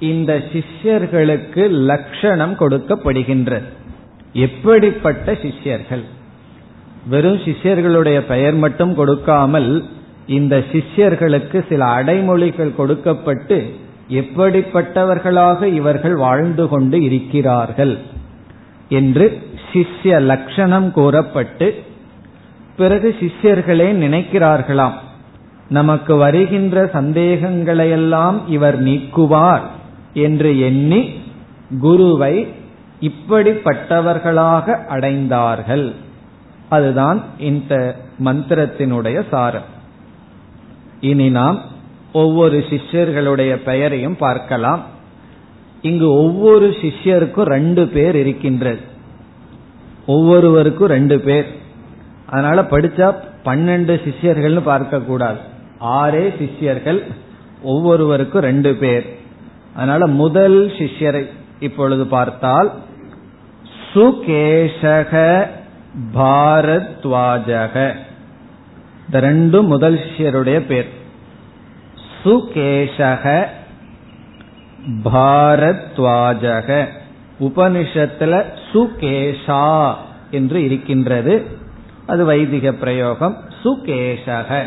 [0.00, 3.62] இந்த சிஷ்யர்களுக்கு லட்சணம் கொடுக்கப்படுகின்றது.
[4.32, 6.04] எப்படிப்பட்ட சிஷ்யர்கள்?
[7.06, 9.84] வெறும் சிஷ்யர்களுடைய பெயர் மட்டும் கொடுக்காமல்
[10.26, 13.76] இந்த சிஷ்யர்களுக்கு சில அடைமொழிகள் கொடுக்கப்பட்டு
[14.12, 17.98] எப்படிப்பட்டவர்களாக இவர்கள் வாழ்ந்து கொண்டு இருக்கிறார்கள்
[18.88, 21.84] என்று சிஷ்ய லட்சணம் கூறப்பட்டு
[22.76, 24.98] பிறகு சிஷ்யர்களே நினைக்கிறார்களாம்
[25.68, 29.66] நமக்கு வருகின்ற சந்தேகங்களையெல்லாம் இவர் நீக்குவார்
[30.14, 31.20] என்று எண்ணி
[31.80, 32.34] குருவை
[33.00, 35.92] இப்படிப்பட்டவர்களாக அடைந்தார்கள்.
[36.68, 39.68] அதுதான் இந்த மந்திரத்தினுடைய சாரம்.
[41.00, 41.58] இனி நாம்
[42.12, 44.86] ஒவ்வொரு சிஷ்யர்களுடைய பெயரையும் பார்க்கலாம்.
[45.82, 48.80] இங்கு ஒவ்வொரு சிஷ்யருக்கும் ரெண்டு பேர் இருக்கின்றது.
[50.06, 51.46] ஒவ்வொருவருக்கும் ரெண்டு பேர்.
[52.26, 55.38] அதனால படிச்சா பன்னெண்டு சிஷ்யர்கள்னு பார்க்க கூடாது
[55.80, 57.02] ஆறே சிஷ்யர்கள்
[57.62, 59.18] ஒவ்வொருவருக்கும் ரெண்டு பேர்.
[59.74, 61.28] அதனால முதல் சிஷ்யரை
[61.60, 62.72] இப்பொழுது பார்த்தால்
[63.94, 65.46] சுகேஷக
[66.14, 67.94] பாரத்வாஜக.
[69.06, 71.00] இந்த ரெண்டும் முதல் சிஷ்யருடைய பேர்.
[72.24, 73.46] சுகேஷக
[75.04, 76.86] பாரத்வாஜக.
[77.40, 79.94] உபனிஷத்துல சுகேஷா
[80.30, 81.46] என்று இருக்கின்றது.
[82.06, 83.36] அது வைதிக பிரயோகம்.
[83.64, 84.62] சுகேஷக.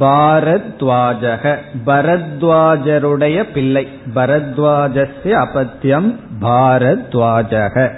[0.00, 1.58] பாரத்வாஜக.
[1.86, 3.88] பரத்வாஜருடைய பிள்ளை.
[4.14, 7.90] பரத்வாஜஸ்ய அபத்தியம் பாரத்வாஜக.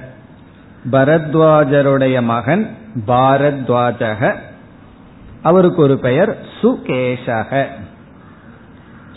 [0.90, 4.34] பரத்வாஜருடைய மகன் பாரத்வாஜக.
[5.42, 7.66] அவருக்கு ஒரு பெயர் சுகேஷக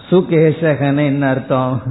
[0.09, 1.81] சுகேஷகன் என்ன அர்த்தம்?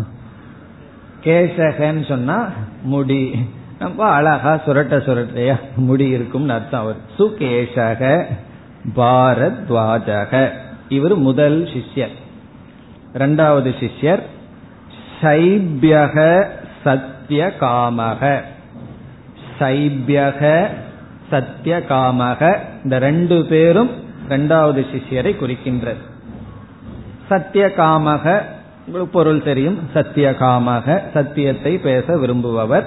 [1.24, 2.48] கேசகன் சொன்னா
[2.82, 3.48] முடி.
[3.78, 6.96] ரொம்ப அழகா சுரட்ட சுரட்டையா முடி இருக்கும்னு அர்த்தம் அவர்.
[7.18, 8.24] சுகேஷக
[8.96, 10.50] பாரத்வாஜக.
[10.88, 12.12] இவர் முதல் சிஷ்யர்.
[13.14, 14.22] இரண்டாவது சிஷ்யர்
[15.20, 16.46] சைபியக
[16.84, 18.40] சத்திய காமக
[19.58, 20.66] சைபியக
[21.30, 26.02] சத்திய காமக இந்த ரெண்டு பேரும் இரண்டாவது சிஷ்யரை குறிக்கின்றது.
[27.30, 28.42] சத்தியகாமக
[29.12, 32.86] பொருள் தெரியும் சத்தியகாமக சத்தியத்தை பேச விரும்புபவர்.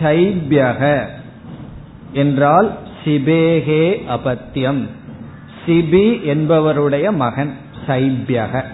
[0.00, 1.06] சைபியக
[2.12, 2.68] என்றால்
[3.04, 4.82] சிபேகே அபத்தியம்.
[5.66, 7.52] சிபி என்பவருடைய மகன்
[7.86, 8.64] சைபியக.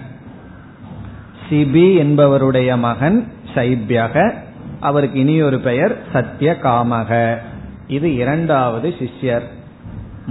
[1.49, 4.33] சிபி என்பவருடைய மகன் சைபியக.
[4.79, 7.37] அவருக்கு இனி ஒரு பெயர் சத்திய காமக
[7.87, 9.47] இது இரண்டாவது சிஷ்யர்.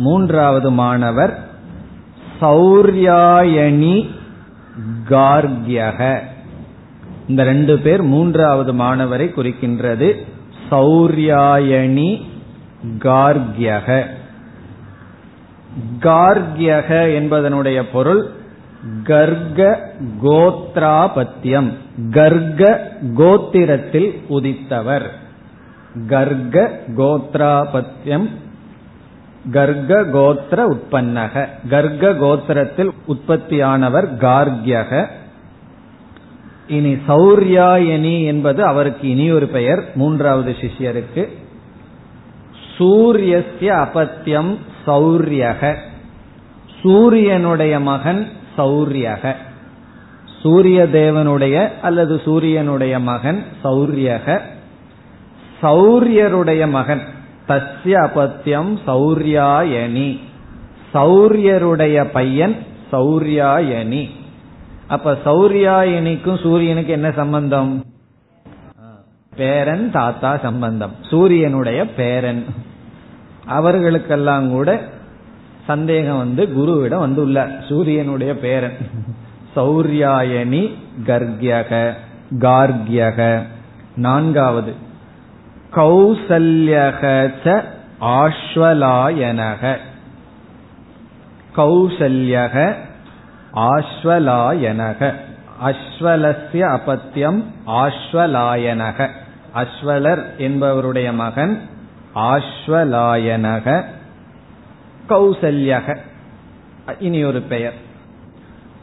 [0.00, 1.32] மூன்றாவது மாணவர்
[2.40, 3.94] சௌர்யாயணி
[5.10, 6.18] கார்கியக.
[7.28, 10.08] இந்த ரெண்டு பேர் மூன்றாவது மாணவரை குறிக்கின்றது.
[10.70, 12.08] சௌர்யாயணி
[12.98, 14.04] கார்கியக.
[16.00, 18.22] கார்கியக என்பதனுடைய பொருள்
[19.04, 19.76] கர்க
[20.22, 21.72] கோத்ராபத்தியம்
[22.10, 22.78] கர்க
[23.16, 25.08] கோத்திரத்தில் உதித்தவர்.
[26.08, 28.28] கர்க கோத்ராபத்தியம்
[29.48, 31.48] கர்க கோத்திர உற்பன்னக.
[31.70, 35.06] கர்க கோத்திரத்தில் உற்பத்தியானவர் கார்கியக.
[36.68, 41.28] இனி சௌர்யாயணி என்பது அவருக்கு இனி ஒரு பெயர் மூன்றாவது சிஷ்யருக்கு.
[42.78, 45.76] சூரியஸ்ய அபத்தியம் சௌரியக.
[46.82, 49.34] சூரியனுடைய மகன் சௌரியக.
[50.42, 54.40] சூரிய தேவனுடைய அல்லது சூரியனுடைய மகன் சௌரியக.
[55.62, 57.00] சௌரியருடைய மகன்
[57.50, 60.18] தஸ்ய அபத்தியம் சௌர்யாயணி.
[60.94, 62.56] சௌரியருடைய பையன்
[62.92, 64.10] சௌர்யாயணி.
[64.86, 67.84] அப்ப சௌர்யாயணிக்கும் சூரியனுக்கு என்ன சம்பந்தம்?
[69.36, 70.92] பேரன் தாத்தா சம்பந்தம்.
[71.10, 72.44] சூரியனுடைய பேரன்.
[73.46, 74.80] அவர்களுக்கெல்லாம் கூட
[75.66, 78.76] சந்தேகம் வந்து குருவிடம் வந்துள்ள சூரியனுடைய பேரன்.
[79.56, 80.70] சௌரியாயணி
[81.06, 81.92] கர்கியக
[82.38, 83.42] கார்கியக.
[83.96, 84.88] நான்காவது
[85.74, 87.62] கௌசல்யக
[88.00, 89.76] ஆஸ்வலாயனக
[91.56, 92.74] கௌசல்யக
[93.54, 95.14] ஆஸ்வலாயனக
[95.64, 99.08] அஸ்வலஸ்ய அபத்தியம் ஆஸ்வலாயனக
[99.54, 101.60] அஸ்வலர் என்பவருடைய மகன்
[102.14, 103.84] ஆஸ்வலாயனக
[105.08, 105.96] கௌசல்யக
[106.98, 107.74] இனி ஒரு பெயர்.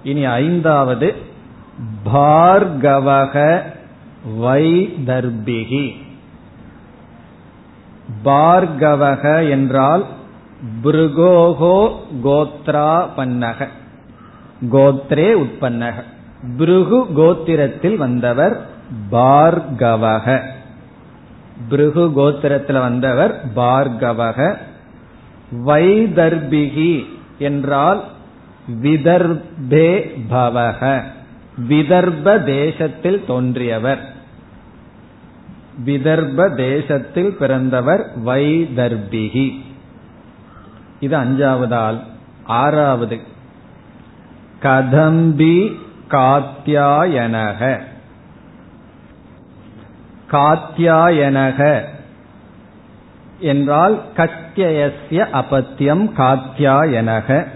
[0.03, 1.15] இனி ஐந்தாவது.
[2.05, 3.61] பார்கவக
[4.41, 6.06] வைதர்பிகி.
[8.25, 10.05] பார்கவக என்றால்
[10.83, 13.67] பிருகோகோ கோத்ரா பன்னக.
[14.71, 16.03] கோத்ரே உற்பன்னக.
[16.57, 18.65] பிருகு கோத்திரத்தில் வந்தவர்
[19.11, 20.41] பார்கவக.
[21.69, 24.57] பிருகு கோத்திரத்தில் வந்தவர் பார்கவக.
[25.65, 27.05] வைதர்பிகி
[27.37, 28.03] என்றால்
[28.83, 31.03] விதர்பே பவக.
[31.69, 34.15] விதர்ப தேசத்தில் தோன்றியவர்.
[35.85, 39.59] விதர்ப தேசத்தில் பிறந்தவர் வைதர்பிகி.
[40.99, 41.99] இது அஞ்சாவதால்
[42.43, 43.19] ஆறாவது.
[44.61, 45.75] கதம்பி
[46.09, 47.79] காத்தியாயனக
[50.31, 51.83] காத்தியாயனக
[53.39, 57.47] என்றால் கத்தியசிய அபத்தியம் காத்தியாயனக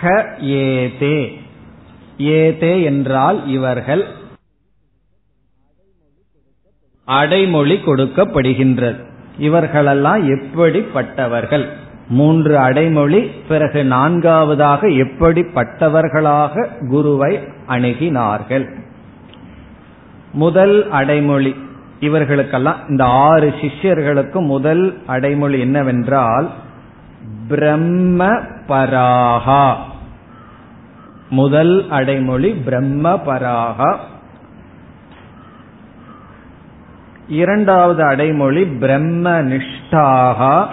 [0.00, 1.40] ஹ ஏதே.
[2.18, 4.20] ஏதே என்றால் இவர்கள்
[7.20, 9.00] அடைமொழி கொடுக்கப்படுகின்றது
[9.38, 11.66] இவர்களெல்லாம் எப்படிப்பட்டவர்கள்?
[12.08, 17.32] மூன்று அடைமொழி பிறகு நான்காவதாக எப்படிப்பட்டவர்களாக குருவை
[17.68, 18.66] அணுகினார்கள்?
[20.32, 21.52] முதல் அடைமொழி
[22.00, 26.46] இவர்களுக்கெல்லாம் இந்த ஆறு சிஷ்யர்களுக்கு முதல் அடைமொழி என்னவென்றால்
[27.48, 28.28] பிரம்ம
[28.68, 29.66] பராகா
[31.30, 33.90] முதல் அடைமொழி பிரம்ம பராகா
[37.28, 40.66] இரண்டாவது அடைமொழி பிரம்ம நிஷ்டாகா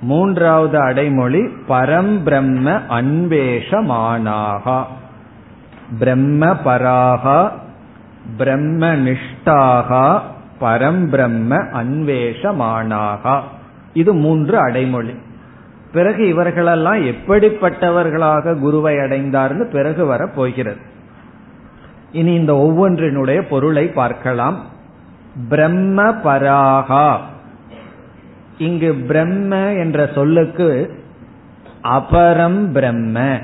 [0.00, 4.84] மூன்றாவது அடைமொழி பரம்பிரம்ம அன்வேஷமானாகா.
[5.98, 7.50] பிரம்ம பராகா
[8.36, 10.20] பிரம்ம நிஷ்டாகா
[10.60, 13.40] பரம்பிரம்ம அன்வேஷமானாகா.
[13.92, 15.14] இது மூன்று அடைமொழி.
[15.92, 20.76] பிறகு இவர்களெல்லாம் எப்படிப்பட்டவர்களாக குருவை அடைந்தார்னு பிறகு வர போகிறது
[22.12, 24.74] இனி இந்த ஒவ்வொன்றினுடைய பொருளை பார்க்கலாம்.
[25.50, 27.16] பிரம்ம பராகா
[28.58, 31.02] இங்கு பிரம்ம என்ற சொல்லுக்கு
[31.82, 33.38] அபரம் பிரம்ம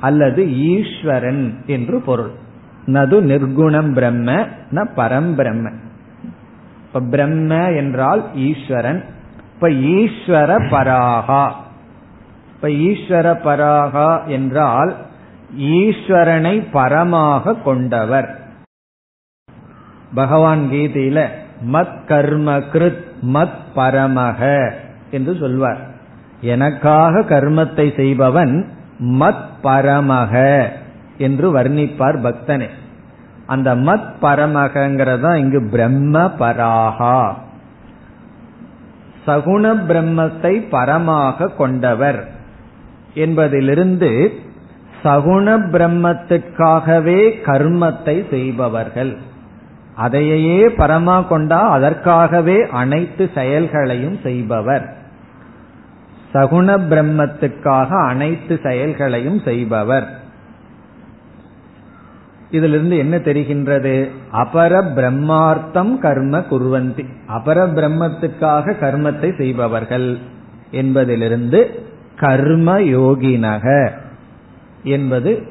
[0.00, 2.30] அல்லது ஈஸ்வரன் என்று பொருள்.
[2.86, 5.72] நது நிர்குணம் பிரம்ம ந பரம் பிரம்ம.
[6.86, 9.04] இப்ப பிரம்ம என்றால் ஈஸ்வரன்.
[9.54, 11.52] இப்ப ஈஸ்வர பராகா
[12.54, 14.96] இப்ப ஈஸ்வர பராகா என்றால்
[15.58, 18.37] ஈஸ்வரனை பரமாக கொண்டவர்.
[20.14, 21.26] பகவான் கீதையில
[21.72, 24.70] மத் கர்ம கிருத் மத் பரமக
[25.10, 25.78] என்று சொல்வார்.
[26.40, 28.68] எனக்காக கர்மத்தை செய்பவன்
[28.98, 30.64] மத் பரமக
[31.18, 32.68] என்று வர்ணிப்பார் பக்தனே.
[33.46, 37.34] அந்த மத் பரமகங்கிறதா இங்கு பிரம்ம பராகா
[39.26, 42.28] சகுண பிரம்மத்தை பரமாக கொண்டவர்
[43.14, 44.32] என்பதிலிருந்து
[45.04, 49.18] சகுண பிரம்மத்திற்காகவே கர்மத்தை செய்பவர்கள்.
[49.98, 54.84] அதையே பரமா கொண்டா அதற்காகவே அனைத்து செயல்களையும் செய்பவர்.
[56.34, 60.06] சகுண பிரம்மத்துக்காக அனைத்து செயல்களையும் செய்பவர்.
[62.50, 63.94] இதிலிருந்து என்ன தெரிகின்றது?
[64.32, 67.04] அபர பிரம்மார்த்தம் கர்ம குருவந்தி.
[67.28, 70.18] அபர பிரம்மத்துக்காக கர்மத்தை செய்பவர்கள்
[70.70, 71.60] என்பதிலிருந்து
[72.16, 73.90] கர்ம யோகினக
[74.82, 75.42] என்பது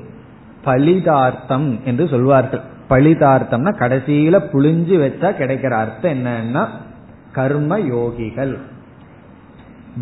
[0.65, 2.75] பலிதார்த்தம் என்று சொல்வார்கள்.
[2.89, 6.67] பலிதார்த்தம்னா கடைசியில புளிஞ்சு வச்சா கிடைக்கிற அர்த்தம் என்னன்னா
[7.31, 8.57] கர்ம யோகிகள்.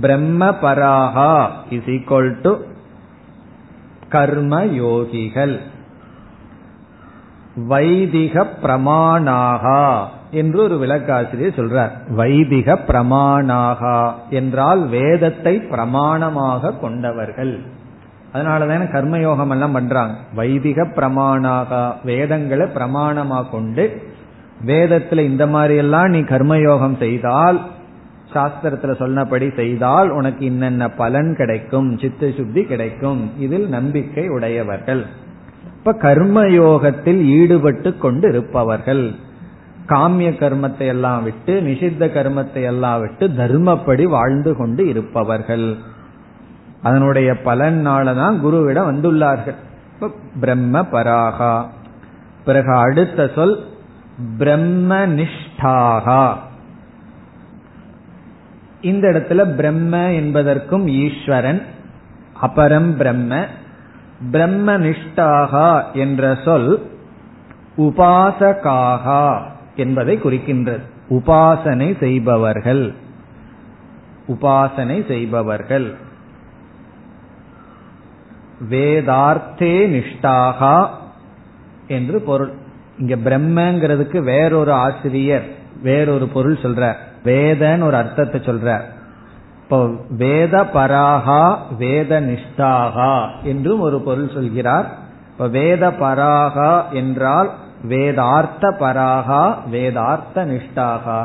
[0.01, 2.53] பிரம்ம பராகா இஸ் ஈக்வல் டு
[4.09, 5.59] கர்ம யோகிகள்.
[7.67, 11.93] வைதிக பிரமாணாகா என்று ஒரு விளக்காசிரியர் சொல்றார்.
[12.15, 17.61] வைதிக பிரமாணாகா என்றால் வேதத்தை பிரமாணமாக கொண்டவர்கள்.
[18.35, 20.15] அதனாலதான கர்மயோகம் எல்லாம் பண்றாங்க.
[20.35, 24.01] வைதிக பிரமாணாக வேதங்களை பிரமாணமா கொண்டு
[24.65, 27.59] வேதத்துல இந்த மாதிரி எல்லாம் நீ கர்மயோகம் செய்தால்
[28.33, 33.31] சாஸ்திரத்துல சொன்னபடி செய்தால் உனக்கு இன்னென்ன பலன் கிடைக்கும் சித்த சுத்தி கிடைக்கும்.
[33.39, 35.05] இதில் நம்பிக்கை உடையவர்கள்.
[35.77, 39.05] இப்ப கர்மயோகத்தில் ஈடுபட்டு கொண்டு இருப்பவர்கள்
[39.87, 45.67] காமிய கர்மத்தை எல்லாம் விட்டு நிஷித்த கர்மத்தை எல்லாம் விட்டு தர்மப்படி வாழ்ந்து கொண்டு இருப்பவர்கள்.
[46.85, 49.55] அதனுடைய பலனாலதான் குருவிடம் வந்துள்ளார்கள்.
[50.39, 51.65] பிரம்ம பராகா.
[52.45, 53.65] பிறகு அடுத்த சொல்
[54.37, 56.33] பிரம்ம நிஷ்டாகா.
[58.81, 61.61] இந்த இடத்துல பிரம்ம என்பதற்கும் ஈஸ்வரன்
[62.41, 63.45] அபரம் பிரம்ம.
[64.31, 66.91] பிரம்ம நிஷ்டாகா என்ற சொல்
[67.77, 69.41] உபாசகாகா
[69.75, 70.83] என்பதை குறிக்கின்றது.
[71.09, 72.93] உபாசனை செய்பவர்கள்.
[74.27, 76.03] உபாசனை செய்பவர்கள்.
[78.69, 80.77] வேதார்த்தே நிஷ்டாகா
[81.87, 82.51] என்று பொருள்.
[82.99, 85.45] இங்க பிரம்மங்கிறதுக்கு வேறொரு ஆசிரியர்
[85.81, 86.83] வேறொரு பொருள் சொல்ற
[87.23, 88.69] வேதன்னு ஒரு அர்த்தத்தை சொல்ற
[89.61, 89.77] இப்போ
[90.17, 91.41] வேத பராகா
[91.77, 93.13] வேத நிஷ்டாகா
[93.43, 94.87] என்றும் ஒரு பொருள் சொல்கிறார்.
[95.31, 97.49] இப்ப வேத பராகா என்றால்
[97.87, 101.19] வேதார்த்த பராகா வேதார்த்த நிஷ்டாகா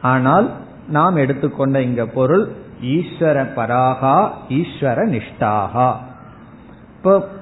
[0.00, 0.46] ஆனால்
[0.88, 2.44] நாம் எடுத்துக்கொண்ட இங்க பொருள்
[2.96, 4.16] ஈஸ்வர பராகா
[4.48, 5.88] ஈஸ்வர நிஷ்டாகா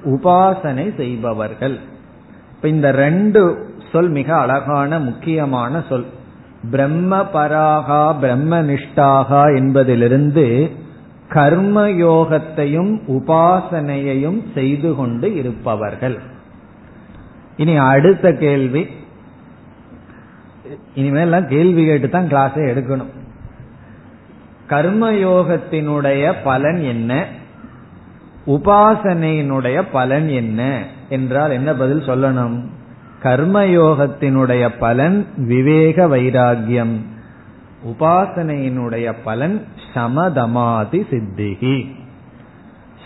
[0.05, 1.79] உபாசனை செய்பவர்கள்.
[2.51, 3.41] இப்ப இந்த ரெண்டு
[3.91, 6.05] சொல் மிக அழகான முக்கியமான சொல்.
[6.71, 10.45] பிரம்ம பராகா பிரம்ம நிஷ்டாகா என்பதிலிருந்து
[11.29, 16.17] கர்மயோகத்தையும் உபாசனையையும் செய்து கொண்டு இருப்பவர்கள்.
[17.57, 18.87] இனி அடுத்த கேள்வி.
[20.95, 23.13] இனிமேல் கேள்வி கேட்டு தான் கிளாஸை எடுக்கணும்.
[24.69, 27.11] கர்மயோகத்தினுடைய பலன் என்ன?
[28.47, 30.85] உபாசனையினுடைய பலன் என்ன?
[31.09, 32.63] என்றால் என்ன பதில் சொல்லணும்?
[33.23, 36.95] கர்மயோகத்தினுடைய பலன் விவேக வைராகியம்
[37.85, 41.95] உபாசனையினுடைய பலன் சமதமாதி சித்திகி.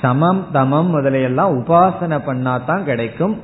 [0.02, 3.40] சமம் தமம் முதலையெல்லாம் உபாசனை பண்ணா தான் கிடைக்கும்.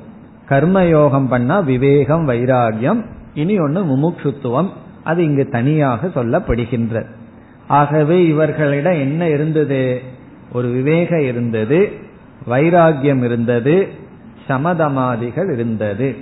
[0.50, 4.70] கர்மயோகம் பண்ணா விவேகம் வைராகியம் இனி ஒன்னு முமுட்சுத்துவம்.
[5.04, 7.06] அது இங்கு தனியாக சொல்லப்படுகின்ற.
[7.68, 10.02] ஆகவே இவர்களிடம் என்ன இருந்தது?
[10.52, 11.92] ஒரு விவேக இருந்தது
[12.50, 13.88] வைராகியம் இருந்தது
[14.50, 16.16] சமதமாதிகள் இருந்தது.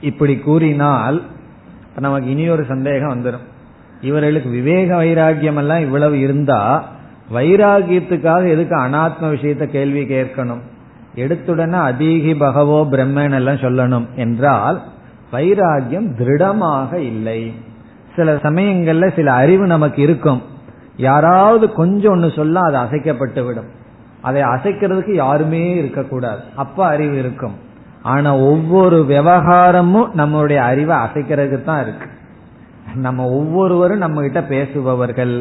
[0.00, 1.22] இப்படி கூறினால்
[1.98, 3.46] நமக்கு இனி ஒரு சந்தேகம் வந்துடும்
[4.00, 6.88] இவர்களுக்கு விவேக வைராகியம் எல்லாம் இவ்வளவு இருந்தா
[7.32, 10.60] வைராகியத்துக்காக எதுக்கு அனாத்ம விஷயத்த கேள்வி கேட்கணும்?
[11.16, 14.82] எடுத்துடனே அதீகி பகவோ பிரம்மன் எல்லாம் சொல்லணும் என்றால்
[15.32, 17.52] வைராகியம் திருடமாக இல்லை.
[18.16, 20.42] சில சமயங்கள்ல சில அறிவு நமக்கு இருக்கும்.
[21.02, 23.70] யாராவது கொஞ்சம் ஒன்னு சொல்ல அது அசைக்கப்பட்டு விடும்
[24.20, 26.40] அதை அசைக்கிறதுக்கு யாருமே இருக்கக்கூடாது.
[26.56, 27.54] அப்ப அறிவு இருக்கும்.
[28.02, 32.06] ஆனா ஒவ்வொரு விவகாரமும் நம்மளுடைய அறிவை அசைக்கிறதுக்கு தான் இருக்கு.
[32.94, 35.34] நம்ம ஒவ்வொருவரும் நம்ம கிட்ட பேசுபவர்கள்.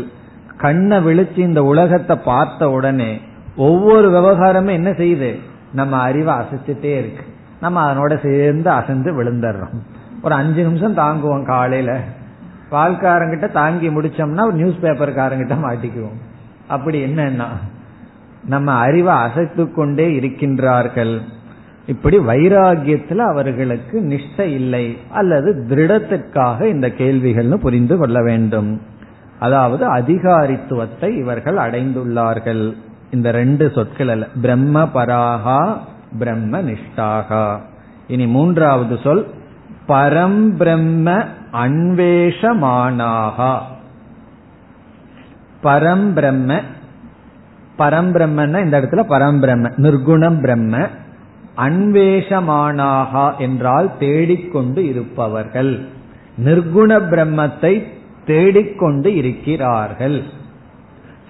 [0.57, 3.21] கண்ணை விழிச்சு இந்த உலகத்தை பார்த்த உடனே
[3.55, 5.39] ஒவ்வொரு விவகாரமும் என்ன செய்யுது?
[5.73, 7.25] நம்ம அறிவை அசைச்சிட்டே இருக்கு.
[7.61, 9.75] நம்ம அதனோட சேர்ந்து அசைந்து விழுந்துடுறோம்.
[10.23, 11.99] ஒரு அஞ்சு நிமிஷம் தாங்குவோம் காலையில.
[12.71, 16.19] பால்காரங்கிட்ட தாங்கி முடிச்சோம்னா நியூஸ் பேப்பர்காரங்கிட்ட மாட்டிக்குவோம்.
[16.67, 17.47] அப்படி என்னன்னா
[18.45, 21.21] நம்ம அறிவை அசைத்து கொண்டே இருக்கின்றார்கள்.
[21.87, 28.81] இப்படி வைராகியத்தில் அவர்களுக்கு நிஷ்டை இல்லை அல்லது திருடத்திற்காக இந்த கேள்விகள்னு புரிந்து கொள்ள வேண்டும்.
[29.39, 32.73] அதாவது அதிகாரித்துவத்தை இவர்கள் அடைந்துள்ளார்கள்.
[33.11, 35.77] இந்த ரெண்டு சொற்கள் அல்ல பிரம்ம பராகா
[36.19, 37.45] பிரம்ம நிஷ்டாகா.
[38.07, 39.27] இனி மூன்றாவது சொல்
[39.87, 43.59] பரம் பிரம்ம அன்வேஷமானாகா.
[45.63, 46.61] பரம் பிரம்ம
[47.77, 50.87] பரம் பிரம்மன்னா இந்த இடத்துல பரம் பிரம்ம நிர்குணம் பிரம்ம
[51.57, 55.85] அன்வேஷமானாகா என்றால் தேடிக்கொண்டு இருப்பவர்கள்.
[56.45, 57.83] நிர்குண பிரம்மத்தை
[58.25, 60.23] தேடிக்கொண்டு இருக்கிறார்கள்.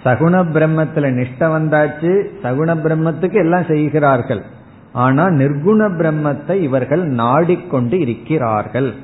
[0.03, 4.41] சகுண பிரம்மத்துல நிஷ்ட வந்தாச்சு சகுண பிரம்மத்துக்கு எல்லாம் செய்கிறார்கள்.
[4.93, 8.95] ஆனா நிர்குண பிரம்மத்தை இவர்கள் நாடிக்கொண்டு இருக்கிறார்கள்.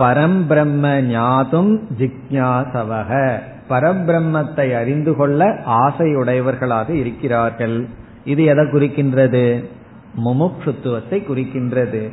[0.00, 3.38] பரம்பிரம்ம ஞாதும் ஜிக்யாசவக.
[3.68, 7.86] பரபிரம்மத்தை அறிந்து கொள்ள ஆசையுடையவர்களாக இருக்கிறார்கள்.
[8.24, 9.64] இது எதை குறிக்கின்றது?
[10.24, 12.12] முமுட்சுத்துவத்தை குறிக்கின்றது.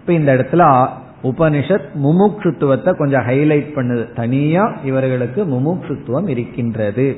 [0.00, 0.88] இப்ப இந்த இடத்துல
[1.22, 4.12] உபனிஷத் முமுட்சுத்துவத்தை கொஞ்சம் ஹைலைட் பண்ணுது.
[4.12, 7.16] தனியா இவர்களுக்கு முமுட்சுத்துவம் இருக்கின்றது.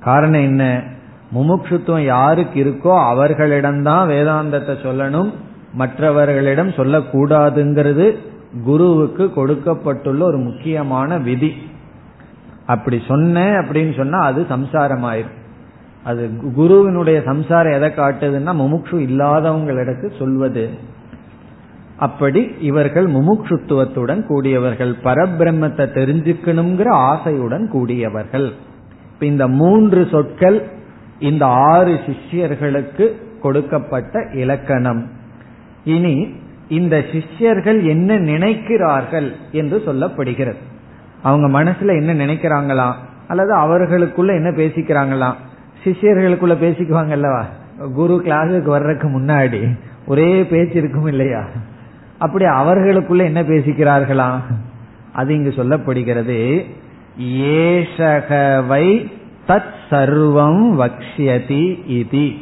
[0.00, 0.82] காரணம் என்ன?
[1.34, 5.32] முமுட்சுத்துவம் யாருக்கு இருக்கோ அவர்களிடம்தான் வேதாந்தத்தை சொல்லணும்.
[5.74, 8.16] மற்றவர்களிடம் சொல்லக்கூடாதுங்கிறது
[8.64, 11.52] குருவுக்கு கொடுக்கப்பட்டுள்ள ஒரு முக்கியமான விதி.
[12.66, 15.40] அப்படி சொன்னேன் அப்படின்னு சொன்னா அது சம்சாரமாயிரும்.
[16.04, 20.70] அது குருவினுடைய சம்சாரம் எதை காட்டுதுன்னா முமுட்சு இல்லாதவங்களிடத்து சொல்வது.
[21.96, 28.52] அப்படி இவர்கள் முமுட்சுத்துவத்துடன் கூடியவர்கள் பரபிரம்மத்தை தெரிஞ்சுக்கணுங்கிற ஆசையுடன் கூடியவர்கள்.
[29.12, 30.62] இப்ப இந்த மூன்று சொற்கள்
[31.18, 35.06] இந்த ஆறு சிஷ்யர்களுக்கு கொடுக்கப்பட்ட இலக்கணம்.
[35.84, 36.34] இனி
[36.68, 40.56] இந்த சிஷ்யர்கள் என்ன நினைக்கிறார்கள் என்று சொல்லப்படுகிறது.
[41.22, 42.94] அவங்க மனசுல என்ன நினைக்கிறாங்களாம்
[43.28, 45.34] அல்லது அவர்களுக்குள்ள என்ன பேசிக்கிறாங்களாம்
[45.84, 47.44] சிஷியர்களுக்குள்ள பேசிக்குவாங்கல்லவா
[47.94, 51.44] குரு கிளாஸுக்கு வர்றதுக்கு முன்னாடி ஒரே பேச்சு இருக்கும் இல்லையா?
[52.18, 54.40] அப்படி அவர்களுக்குள்ள என்ன பேசிக்கிறார்களா?
[55.12, 56.64] அது இங்கு சொல்லப்படுகிறது
[57.18, 59.10] ஏஷகவை
[59.48, 62.36] தத் சர்வம் வக்ஷியதி இதி.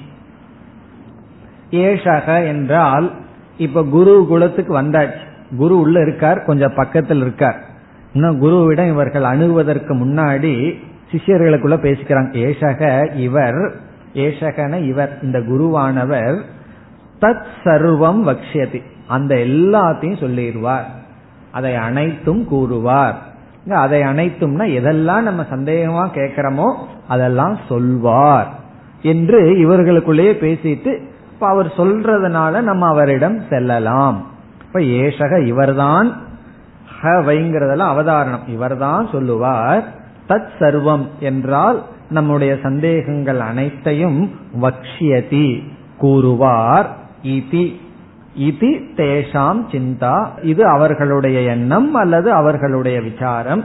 [1.71, 3.13] ஏஷக என்றால்
[3.61, 5.29] இப்ப குரு குலத்துக்கு வந்தாச்சு.
[5.57, 7.61] குரு உள்ள இருக்கார் கொஞ்சம் பக்கத்தில் இருக்கார்.
[8.13, 10.79] இன்னும் குருவிடம் இவர்கள் அணுகுவதற்கு முன்னாடி
[11.13, 12.31] சிஷியர்களுக்குள்ள பேசிக்கிறாங்க.
[12.47, 13.75] ஏஷக இவர்
[14.15, 16.41] ஏசகன இவர் இந்த குருவானவர்
[17.21, 18.83] தத் சர்வம் வக்ஷயதி.
[19.07, 20.89] அந்த எல்லாத்தையும் சொல்லிடுவார்.
[21.51, 23.29] அதை அனைத்தும் கூறுவார்.
[23.69, 26.75] அதை அனைத்தும்னா எதெல்லாம் நம்ம சந்தேகமா கேட்கிறோமோ
[27.09, 28.49] அதெல்லாம் சொல்வார்
[29.03, 31.10] என்று இவர்களுக்குள்ளேயே பேசிட்டு
[31.41, 34.27] இப்ப அவர் சொல்றதுனால நம்ம அவரிடம் செல்லலாம்.
[34.63, 36.23] இப்ப ஏஷக இவர்தான்
[37.01, 38.49] ஹ வைங்கிறதெல்லாம் அவதாரணம்.
[38.49, 39.85] இவர்தான் சொல்லுவார்
[40.29, 44.31] தத் சர்வம் என்றால் நம்முடைய சந்தேகங்கள் அனைத்தையும்
[44.63, 45.63] வக்ஷியதி
[45.99, 46.97] கூறுவார்.
[47.23, 47.81] இதி
[48.35, 53.65] இது தேஷாம் சிந்தா இது அவர்களுடைய எண்ணம் அல்லது அவர்களுடைய விசாரம்.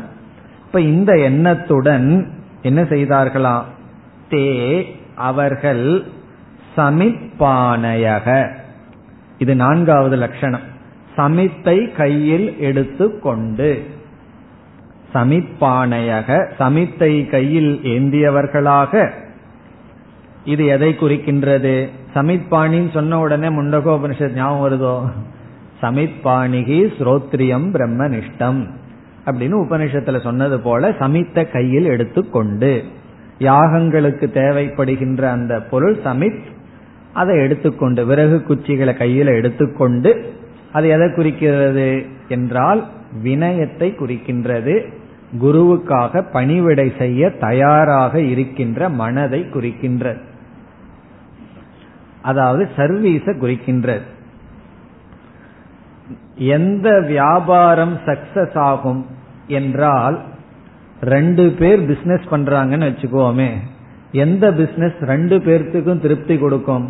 [0.66, 3.64] இப்ப இந்த எண்ணத்துடன் என்ன செய்தார்களாம்
[4.30, 4.84] தே
[5.16, 6.04] அவர்கள்
[6.78, 8.50] சமிப்பானையக.
[9.38, 10.74] இது நான்காவது லட்சணம்.
[11.18, 13.84] சமித்தை கையில் எடுத்துக்கொண்டு.
[15.14, 19.10] சமிப்பானையக சமித்தை கையில் ஏந்தியவர்களாக.
[20.46, 21.90] இது எதை குறிக்கின்றது?
[22.16, 25.12] சமிப்பாணின்னு சொன்ன உடனே முண்டகோபனிஷத் ஞாபகம் வருதோ?
[25.82, 28.68] சமிப்பாணிகி ஸ்ரோத்ரியம் பிரம்மனிஷ்டம்
[29.26, 32.84] அப்படின்னு உபனிஷத்துல சொன்னது போல சமித்த கையில் எடுத்துக்கொண்டு.
[33.40, 36.54] யாகங்களுக்கு தேவைப்படுகின்ற அந்த பொருள் சமித்
[37.16, 40.12] அதை எடுத்துக்கொண்டு விறகு குச்சிகளை கையில எடுத்துக்கொண்டு
[40.72, 41.88] அது எதை குறிக்கிறது
[42.28, 42.82] என்றால்
[43.24, 44.76] வினயத்தை குறிக்கின்றது.
[45.42, 50.22] குருவுக்காக பணிவிடை செய்ய தயாராக இருக்கின்ற மனதை குறிக்கின்றது.
[52.22, 54.06] அதாவது சர்வீஸ குறிக்கின்றது.
[56.38, 59.02] எந்த வியாபாரம் சக்சஸ் ஆகும்
[59.48, 60.18] என்றால்
[61.02, 63.50] ரெண்டு பேர் பிசினஸ் பண்றாங்கன்னு வச்சுக்கோமே
[64.12, 66.86] எந்த பிசினஸ் ரெண்டு பேர்த்துக்கும் திருப்தி கொடுக்கும்?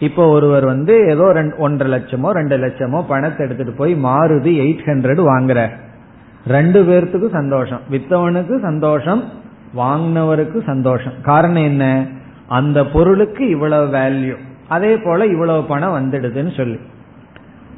[0.00, 1.24] இப்போ ஒருவர் வந்து ஏதோ
[1.58, 5.60] ஒன்றரை லட்சமோ ரெண்டு லட்சமோ பணத்தை எடுத்துட்டு போய் மாறுதி எயிட் ஹண்ட்ரட் வாங்குற
[6.46, 7.80] ரெண்டு பேர்த்துக்கு சந்தோஷம்.
[7.90, 9.22] வித்தவனுக்கு சந்தோஷம்
[9.76, 11.16] வாங்கினவருக்கு சந்தோஷம்.
[11.22, 11.84] காரணம் என்ன?
[12.46, 14.36] அந்த பொருளுக்கு இவ்வளவு வேல்யூ
[14.68, 16.78] அதே போல இவ்வளவு பணம் வந்துடுதுன்னு சொல்லி.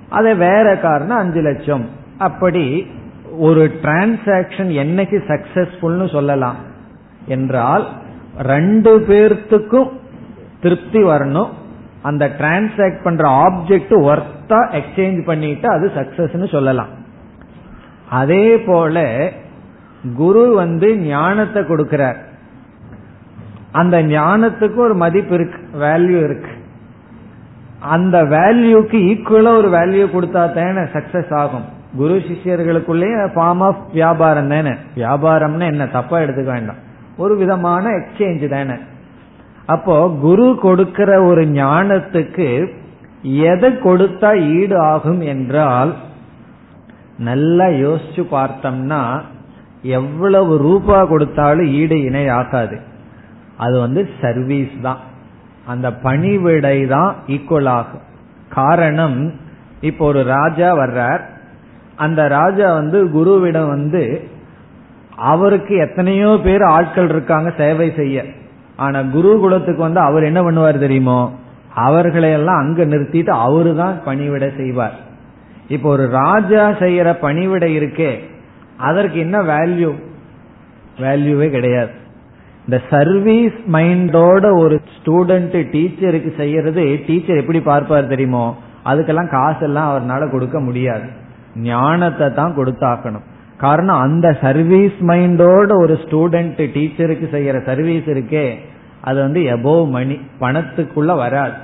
[0.08, 1.84] அதை வேற காரணம் அஞ்சு லட்சம்.
[2.18, 2.64] அப்படி
[3.38, 6.58] ஒரு டிரான்சாக்சன் என்னைக்கு சக்சஸ்ஃபுல்னு சொல்லலாம்.
[7.26, 7.84] என்றால்
[8.38, 9.90] ரெண்டு பேர்த்துக்கும்
[10.60, 11.50] திருப்தி வரணும்
[12.02, 16.88] அந்த டிரான்சாக்ட் பண்ற ஆப்ஜெக்ட் ஒர்த்தா எக்ஸ்சேஞ்ச் பண்ணிட்டு அது சக்சஸ்னு சொல்லலாம்.
[18.10, 19.30] அதே போல
[20.16, 22.16] குரு வந்து ஞானத்தை கொடுக்கிறார்.
[23.72, 26.50] அந்த ஞானத்துக்கு ஒரு மதிப்பு இருக்கு வேல்யூ இருக்கு.
[27.80, 31.64] அந்த வேல்யூக்கு ஈக்குவலா ஒரு வேல்யூ கொடுத்தா தானே சக்சஸ் ஆகும்.
[31.96, 34.70] குரு சிஷ்யர்களுக்குள்ளேயே ஃபார்ம் ஆஃப் வியாபாரம் தானே.
[34.96, 35.86] வியாபாரம்னு என்ன?
[35.86, 36.90] தப்பா எடுத்துக்க வேண்டாம்.
[37.16, 38.74] ஒரு விதமான எக்ஸ்சேஞ்ச் தானே.
[39.72, 42.48] அப்போ குரு கொடுக்கிற ஒரு ஞானத்துக்கு
[43.52, 45.92] எதை கொடுத்தா ஈடு ஆகும் என்றால்
[47.28, 49.02] நல்லா யோசிச்சு பார்த்தோம்னா
[49.98, 52.76] எவ்வளவு ரூபா கொடுத்தாலும் ஈடு இணை ஆகாது.
[53.64, 55.00] அது வந்து சர்வீஸ் தான்.
[55.72, 58.04] அந்த பணிவிடை தான் ஈக்குவல் ஆகும்.
[58.58, 59.18] காரணம்
[59.88, 61.22] இப்போ ஒரு ராஜா வர்றார்.
[62.04, 64.02] அந்த ராஜா வந்து குருவிடம் வந்து
[65.32, 68.18] அவருக்கு எத்தனையோ பேர் ஆட்கள் இருக்காங்க சேவை செய்ய.
[68.76, 71.32] ஆனா குருகுலத்துக்கு வந்து அவர் என்ன பண்ணுவார் தெரியுமோ?
[71.74, 74.92] அவர்களை எல்லாம் அங்க நிறுத்திட்டு அவரு தான் பணிவிட செய்வார்.
[75.68, 78.18] இப்போ ஒரு ராஜா செய்யற பணிவிடை இருக்கே
[78.76, 79.92] அதற்கு என்ன வேல்யூ
[80.98, 81.90] வேல்யூவே கிடையாது.
[82.64, 88.56] இந்த சர்வீஸ் மைண்டோட ஒரு ஸ்டூடெண்ட் டீச்சருக்கு செய்யறது டீச்சர் எப்படி பார்ப்பார் தெரியுமோ?
[88.84, 91.04] அதுக்கெல்லாம் காசெல்லாம் அவர்னால கொடுக்க முடியாது.
[91.54, 93.24] ஞானத்தை தான் கொடுத்தாக்கணும்.
[93.62, 98.46] காரணம் அந்த சர்வீஸ் மைண்டோட ஒரு ஸ்டூடெண்ட் டீச்சருக்கு செய்யற சர்வீஸ் இருக்கே
[99.00, 101.56] அது வந்து எபோவ் மணி பணத்துக்குள்ள வராது.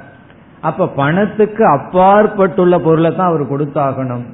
[0.61, 4.24] அப்ப பணத்துக்கு அப்பாற்பட்டுள்ள பொருளை தான் அவர் கொடுத்தாகணும்.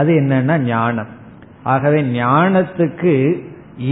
[0.00, 1.10] அது என்னன்னா ஞானம்.
[1.62, 3.14] ஆகவே ஞானத்துக்கு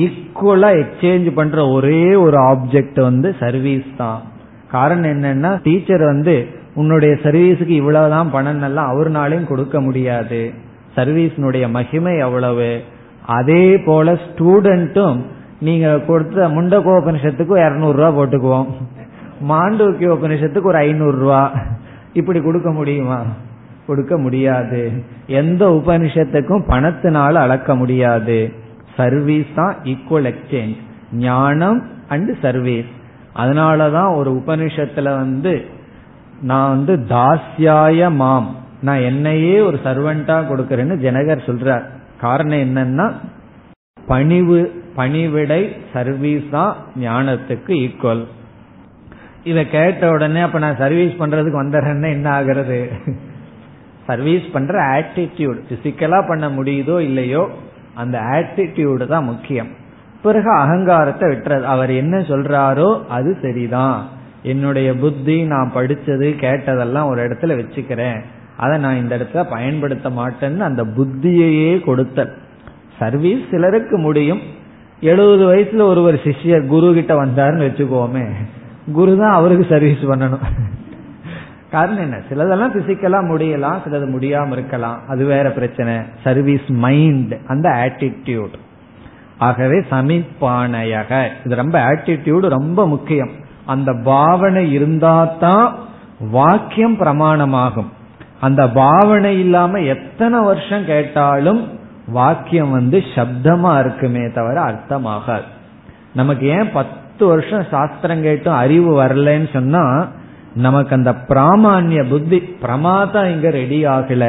[0.03, 4.21] ஈக்குவலா எக்ஸ்சேஞ்ச் பண்ற ஒரே ஒரு ஆப்ஜெக்ட் வந்து சர்வீஸ் தான்.
[4.71, 6.37] காரணம் என்னன்னா டீச்சர் வந்து
[6.75, 10.43] உன்னுடைய சர்வீஸுக்கு இவ்வளவுதான் பணம் எல்லாம் அவர்னாலையும் கொடுக்க முடியாது.
[10.97, 12.71] சர்வீஸினுடைய மகிமை எவ்வளவு?
[13.27, 15.21] அதே போல ஸ்டூடெண்ட்டும்
[15.61, 18.67] நீங்க கொடுத்த முண்டகோ உபனிஷத்துக்கு இருநூறு ரூபா போட்டுக்குவோம்.
[19.49, 21.53] மாண்டூக்கிய உபனிஷத்துக்கு ஒரு ஐநூறு ரூபா.
[22.13, 23.23] இப்படி கொடுக்க முடியுமா?
[23.87, 24.93] கொடுக்க முடியாது.
[25.27, 28.53] எந்த உபனிஷத்துக்கும் பணத்தினால அளக்க முடியாது.
[28.97, 30.77] சர்வீஸ் தான் ஈக்குவல் எக்ஸ்சேஞ்ச்
[31.13, 32.87] ஞானம் அண்ட் சர்வீஸ்
[33.37, 35.65] அதனாலதான் ஒரு உபனிஷத்துல வந்து
[36.43, 38.57] நான் வந்து தாஸ்யாய மாம்.
[38.83, 41.85] நான் என்னையே ஒரு சர்வெண்டா கொடுக்கறேன்னு ஜனகர் சொல்றார்.
[42.25, 43.07] காரணம் என்னன்னா
[44.11, 44.61] பணிவு
[44.99, 45.63] பணிவிடை
[45.93, 46.73] சர்வீஸ் தான்
[47.05, 48.25] ஞானத்துக்கு ஈக்குவல்
[49.51, 52.79] இதை கேட்ட உடனே அப்ப நான் சர்வீஸ் பண்றதுக்கு வந்துடுறேன்னா என்ன ஆகிறது?
[54.09, 57.43] சர்வீஸ் பண்ற ஆட்டிடியூட் பிசிக்கலா பண்ண முடியுதோ இல்லையோ
[58.03, 59.71] அந்த ஆட்டிடியூடு தான் முக்கியம்.
[60.25, 61.65] பிறகு அகங்காரத்தை விட்டுறது.
[61.75, 63.99] அவர் என்ன சொல்றாரோ அது சரிதான்.
[64.53, 68.21] என்னுடைய புத்தி நான் படிச்சது கேட்டதெல்லாம் ஒரு இடத்துல வச்சுக்கிறேன்.
[68.57, 72.37] அதை நான் இந்த இடத்துல பயன்படுத்த மாட்டேன்னு அந்த புத்தியையே கொடுத்தல்
[72.99, 74.43] சர்வீஸ் சிலருக்கு முடியும்.
[75.01, 78.31] எழுபது வயசுல ஒருவர் சிஷ்யர் குரு கிட்ட வந்தாருன்னு வச்சுக்கோமே
[78.93, 80.45] குரு தான் அவருக்கு சர்வீஸ் பண்ணணும்.
[81.71, 82.17] காரணம் என்ன?
[82.29, 85.01] சிலதெல்லாம் பிசிக்கலா முடியலாம் சிலது முடியாம இருக்கலாம்.
[85.09, 85.97] அது வேற பிரச்சனை.
[86.25, 88.55] சர்வீஸ் மைண்ட் அந்த ஆட்டிடியூட்
[89.39, 91.29] ஆகவே சமிப்பானையக.
[91.45, 93.31] இது ரொம்ப ஆட்டிடியூடு ரொம்ப முக்கியம்.
[93.67, 95.79] அந்த பாவனை இருந்தா தான்
[96.31, 97.91] வாக்கியம் பிரமாணமாகும்.
[98.43, 101.61] அந்த பாவனை இல்லாம எத்தனை வருஷம் கேட்டாலும்
[102.07, 105.49] வாக்கியம் வந்து சப்தமா இருக்குமே தவிர அர்த்தமாகாது.
[106.15, 109.85] நமக்கு ஏன் பத்து வருஷம் சாஸ்திரம் கேட்டும் அறிவு வரலன்னு சொன்னா
[110.55, 114.25] நமக்கு அந்த பிராமான்ய புத்தி பிரமாதம் இங்க ரெடி ஆகல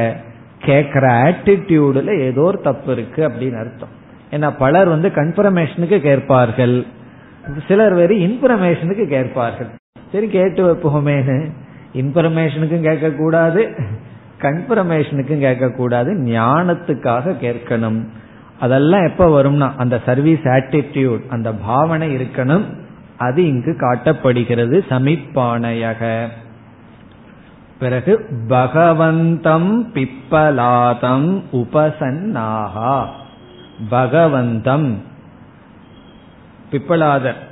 [0.59, 3.93] கேட்கிற ஆட்டிடியூடுல ஏதோ ஒரு தப்பு இருக்கு அப்படின்னு அர்த்தம்.
[4.32, 6.76] ஏன்னா பலர் வந்து கன்ஃபர்மேஷனுக்கு கேட்பார்கள்.
[7.68, 9.72] சிலர் வெறும் இன்ஃபர்மேஷனுக்கு கேட்பார்கள்.
[10.11, 11.38] சரி கேட்டு வைப்போமேனு
[11.93, 13.79] இன்ஃபர்மேஷனுக்கும் கேட்கக்கூடாது
[14.41, 18.05] கன்ஃபர்மேஷனுக்கும் கேட்கக்கூடாது ஞானத்துக்காக கேட்கணும்.
[18.59, 22.63] அதெல்லாம் எப்ப வரும்னா அந்த சர்வீஸ் ஆட்டிடியூட் அந்த பாவனை இருக்கணும்.
[23.17, 26.27] அது இங்கு காட்டப்படுகிறது சமிப்பானையக.
[27.79, 33.05] பிறகு பகவந்தம் பிப்பலாதம் உபசன்னாகா.
[33.89, 34.97] பகவந்தம்
[36.71, 37.51] பிப்பலாதர்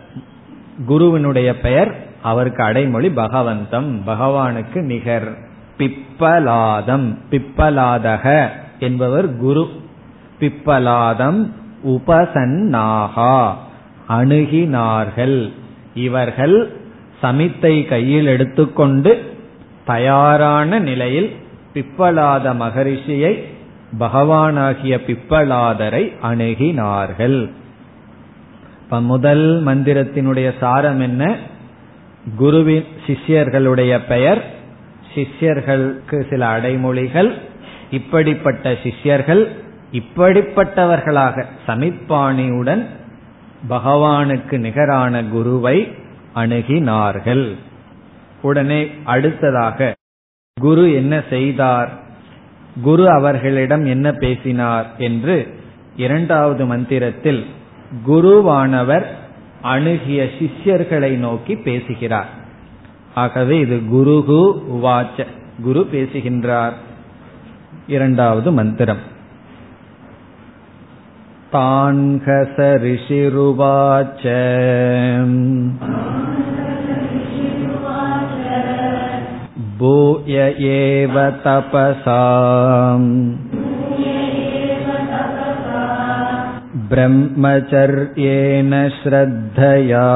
[0.86, 4.02] குருவினுடைய பெயர் அவருக்கு அடைமொழி பகவந்தம்.
[4.08, 5.38] பகவானுக்கு நிகர்.
[5.78, 7.18] பிப்பலாதம்.
[7.32, 8.48] பிப்பலாதக
[8.80, 9.70] என்பவர் குரு.
[10.40, 11.52] பிப்பலாதம்
[11.88, 13.54] உபசன்னாகா.
[14.10, 15.52] அணுகினார்கள்.
[15.96, 16.72] இவர்கள்
[17.24, 19.34] சமித்தை கையில் எடுத்துக்கொண்டு
[19.86, 21.36] தயாரான நிலையில்
[21.74, 23.44] பிப்பலாத மகரிஷியை
[24.00, 27.52] பகவானாகிய பிப்பலாதரை அணுகினார்கள்.
[28.92, 31.36] இப்ப முதல் மந்திரத்தினுடைய சாரம் என்ன?
[32.36, 34.44] குருவின் சிஷ்யர்களுடைய பெயர்
[35.16, 37.34] சிஷ்யர்களுக்கு சில அடைமொழிகள்
[37.92, 39.48] இப்படிப்பட்ட சிஷ்யர்கள்
[39.92, 42.86] இப்படிப்பட்டவர்களாக சமிப்பாணியுடன்
[43.70, 45.92] பகவானுக்கு நிகரான குருவை
[46.36, 47.56] அணுகினார்கள்.
[48.42, 49.96] உடனே அடுத்ததாக
[50.62, 51.90] குரு என்ன செய்தார்?
[52.82, 54.86] குரு அவர்களிடம் என்ன பேசினார்?
[54.98, 55.60] என்று
[55.96, 57.46] இரண்டாவது மந்திரத்தில்
[58.07, 59.07] குருவானவர்
[59.63, 62.31] அணுகிய சிஷ்யர்களை நோக்கி பேசுகிறார்
[63.15, 64.41] ஆகவே இது குருகு
[64.77, 65.27] உவாச்ச
[65.63, 66.75] குரு பேசுகின்றார்
[67.87, 69.05] இரண்டாவது மந்திரம்
[71.53, 74.23] तान्हस ऋषिरुवाच
[79.79, 80.37] भूय
[80.71, 82.21] एव तपसा
[86.91, 90.07] ब्रह्मचर्येण श्रद्धया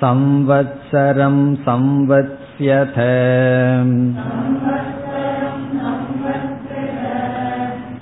[0.00, 2.98] संवत्सरं संवत्स्यथ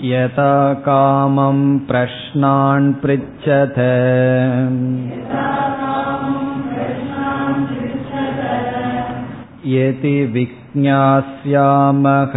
[0.04, 0.52] यथा
[0.86, 3.78] कामं प्रश्नान् पृच्छथ
[9.70, 12.34] यदि विज्ञास्यामः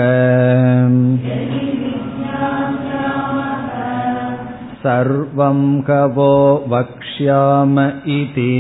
[4.84, 7.80] सर्वं कवो वक्ष्याम
[8.14, 8.56] इति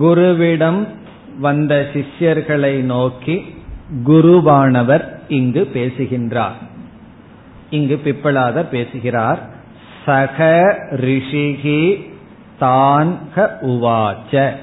[0.00, 0.86] குருவிடம்
[1.40, 3.54] வந்த சிஷ்யர்களை நோக்கி
[4.04, 6.54] குருவானவர் இங்கு பேசுகின்றார்
[7.70, 9.50] இங்கு பிப்பலாதர் பேசுகிறார்
[10.07, 12.11] சக ரிஷிகி
[12.59, 13.19] தான்
[13.61, 14.55] உவாச்ச.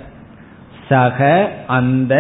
[0.88, 2.14] சக அந்த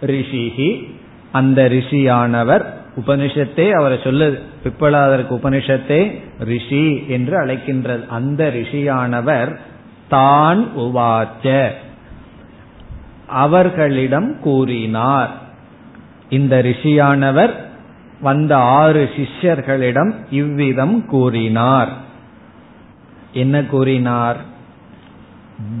[0.00, 0.84] ரிஷிகி
[1.32, 2.64] அந்த ரிஷியானவர்
[3.06, 4.38] உபனிஷத்தே அவரை சொல்லுது.
[4.64, 8.06] பிப்பலாதருக்கு உபனிஷத்தே ரிஷி என்று அழைக்கின்றது.
[8.06, 9.56] அந்த ரிஷியானவர்
[10.08, 11.70] தான் உவாச்ச.
[13.26, 15.30] அவர்களிடம் கூறினார்.
[16.28, 17.52] இந்த ரிஷியானவர்
[18.20, 22.01] வந்த ஆறு சிஷ்யர்களிடம் இவ்விதம் கூறினார்.
[23.32, 24.36] என்ன கூறினார்?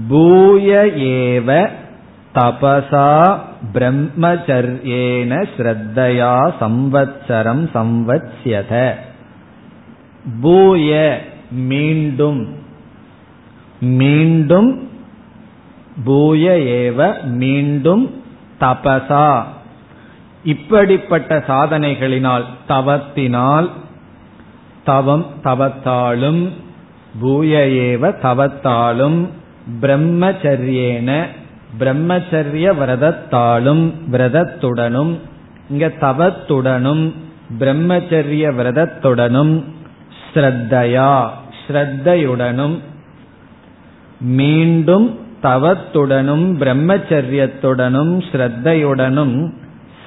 [0.08, 1.70] பூய ஏவ
[2.34, 3.40] தபசா
[3.74, 8.94] பிரம்மச்சரியேன ஸ்ரத்தையா சம்வத்சரம் சம்வத்யத
[10.40, 12.48] பூய மீண்டும்
[13.80, 14.88] மீண்டும்
[16.04, 18.04] பூய ஏவ மீண்டும்
[18.60, 19.44] தபசா.
[20.44, 23.70] இப்படிப்பட்ட சாதனைகளினால் தவத்தினால்
[24.84, 26.52] தவம் தவத்தாலும்
[27.20, 29.28] பூய ஏவ தவத்தாலும்
[29.80, 31.26] பிரம்மச்சரியேன
[31.80, 35.18] பிரம்மச்சரிய விரதத்தாலும் விரதத்துடனும்
[35.70, 37.12] இங்க தவத்துடனும்
[37.58, 39.64] பிரம்மச்சரிய விரதத்துடனும்
[40.34, 41.28] ஸ்ரத்தையா
[41.66, 42.78] ஸ்ரத்தையுடனும்
[44.20, 49.52] மீண்டும் தவத்துடனும் பிரம்மச்சரியத்துடனும் ஸ்ரத்தையுடனும்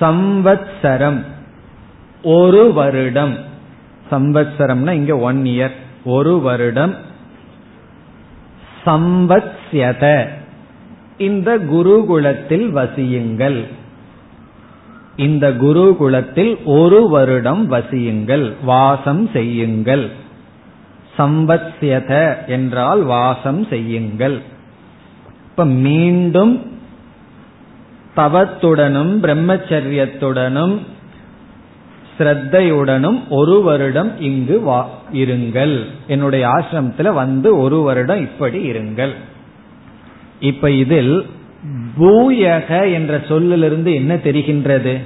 [0.01, 1.19] சம்வத்சரம்
[2.21, 3.37] ஒரு வருடம்.
[4.11, 6.95] சம்வத்சரம்னா இங்க ஒன் இயர் ஒரு வருடம்
[8.85, 10.27] சம்பத்யத
[11.17, 13.63] இந்த குருகுலத்தில் வசியுங்கள்.
[15.15, 18.53] இந்த குருகுலத்தில் ஒரு வருடம் வசியுங்கள்.
[18.63, 20.09] வாசம் செய்யுங்கள்.
[21.17, 24.41] சம்பத்யத என்றால் வாசம் செய்யுங்கள்.
[25.49, 26.79] இப்ப மீண்டும்
[28.15, 30.77] தவத்துடனும் பிரம்மச்சரியத்துடனும்
[32.17, 35.85] ஸ்ரத்தையுடனும் ஒரு வருடம் இங்கு வா இருங்கள்.
[36.07, 39.13] என்னுடைய ஆசிரமத்தில் வந்து ஒரு வருடம் இப்படி இருங்கள்.
[40.39, 41.25] இப்ப இதில்
[41.99, 44.97] பூயக என்ற சொல்லிலிருந்து என்ன தெரிகின்றது?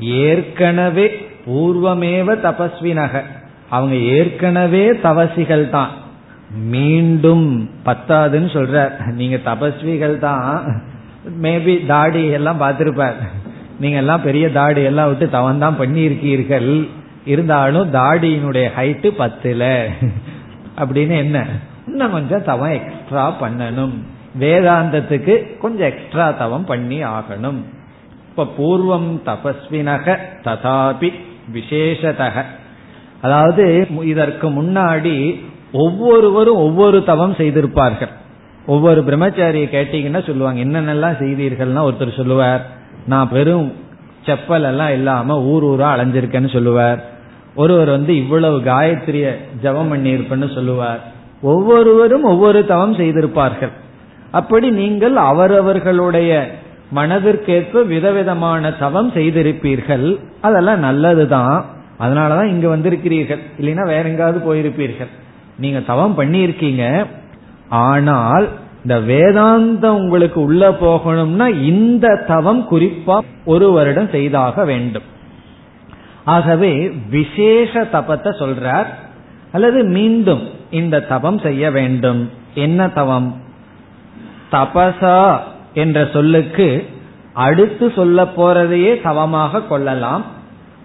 [0.00, 3.22] ஏற்கனவே பூர்வமேவ தபஸ்வினக.
[3.70, 5.90] அவங்க ஏற்கனவே தவசிகள் தான்.
[6.50, 10.82] மீண்டும் பத்தாதுன்னு சொல்ற நீங்க தபஸ்விகள் தான்.
[11.42, 13.14] மேபி தாடி எல்லாம் பார்த்திருப்பார்.
[13.80, 16.88] நீங்க எல்லாம் பெரிய தாடி எல்லாம் விட்டு தவன் தான் பண்ணியிருக்கீர்கள்.
[17.26, 19.84] இருந்தாலும் தாடியினுடைய ஹைட்டு பத்துல.
[20.78, 21.46] அப்படின்னு என்ன?
[21.86, 23.94] இன்னும் கொஞ்சம் தவம் எக்ஸ்ட்ரா பண்ணணும்.
[24.40, 27.60] வேதாந்தத்துக்கு கொஞ்சம் எக்ஸ்ட்ரா தவம் பண்ணி ஆகணும்.
[28.28, 31.12] இப்ப பூர்வம் தபஸ்வினக ததாபி
[31.54, 32.42] விசேஷதக.
[33.22, 38.14] அதாவது இதற்கு முன்னாடி ஒவ்வொருவரும் ஒவ்வொரு தவம் செய்திருப்பார்கள்.
[38.66, 42.66] ஒவ்வொரு பிரம்மச்சாரியை கேட்டீங்கன்னா சொல்லுவாங்க என்னென்னலாம் செய்தீர்கள்னா ஒருத்தர் சொல்லுவார்
[43.06, 43.72] நான் பெரும்
[44.26, 47.15] செப்பல் எல்லாம் இல்லாம ஊர் ஊரா அலைஞ்சிருக்கேன்னு சொல்லுவார்.
[47.56, 51.00] ஒருவர் வந்து இவ்வளவு காயத்ரிய ஜபம் பண்ணியிருப்பேன்னு சொல்லுவார்.
[51.42, 53.72] ஒவ்வொருவரும் ஒவ்வொரு தவம் செய்திருப்பார்கள்.
[54.30, 56.50] அப்படி நீங்கள் அவரவர்களுடைய
[56.96, 60.18] மனதிற்கேற்ப விதவிதமான தவம் செய்திருப்பீர்கள்.
[60.40, 61.64] அதெல்லாம் நல்லதுதான்.
[62.00, 63.38] அதனாலதான் இங்க வந்திருக்கிறீர்கள்.
[63.60, 65.08] இல்லைன்னா வேற எங்காவது போயிருப்பீர்கள்.
[65.58, 67.04] நீங்க தவம் பண்ணியிருக்கீங்க.
[67.68, 68.48] ஆனால்
[68.82, 75.02] இந்த வேதாந்தம் உங்களுக்கு உள்ள போகணும்னா இந்த தவம் குறிப்பா ஒரு வருடம் செய்தாக வேண்டும்.
[76.26, 76.72] ஆகவே
[77.10, 78.86] விசேஷ தபத்தை சொல்றார்.
[79.52, 82.30] அல்லது மீண்டும் இந்த தபம் செய்ய வேண்டும்.
[82.54, 83.28] என்ன தவம்
[84.52, 85.38] தபசா
[85.74, 86.88] என்ற சொல்லுக்கு
[87.32, 90.24] அடுத்து சொல்ல போறதையே தவமாக கொள்ளலாம்.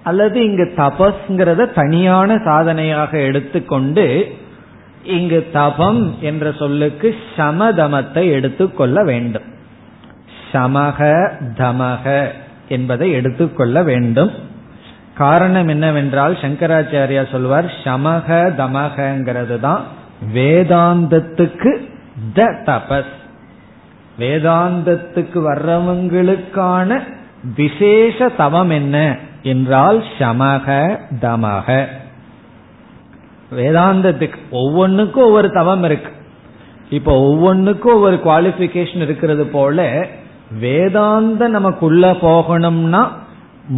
[0.04, 4.36] அல்லது இங்கு தபஸ்ங்கிறத தனியான சாதனையாக எடுத்துக்கொண்டு
[5.04, 9.48] இங்கு தபம் என்ற சொல்லுக்கு சமதமத்தை எடுத்துக்கொள்ள வேண்டும்.
[10.54, 12.28] சமக தமக
[12.68, 14.50] என்பதை எடுத்துக்கொள்ள வேண்டும்.
[15.18, 19.82] காரணம் என்னவென்றால் சங்கராச்சாரியா சொல்வார் சமக தமகங்கிறது தான்
[20.34, 21.89] வேதாந்தத்துக்கு
[22.34, 23.14] த தபஸ்.
[24.20, 26.99] வேதாந்தத்துக்கு வர்றவங்களுக்கான
[27.55, 31.88] விசேஷ தவம் என்ன என்றால் சமக தமக.
[33.51, 36.12] வேதாந்தத்துக்கு ஒவ்வொன்றுக்கும் ஒவ்வொரு தவம் இருக்கு.
[36.89, 40.07] இப்போ ஒவ்வொன்றுக்கும் ஒவ்வொரு குவாலிபிகேஷன் இருக்கிறது போல
[40.59, 43.07] வேதாந்த நமக்குள்ள போகணும்னா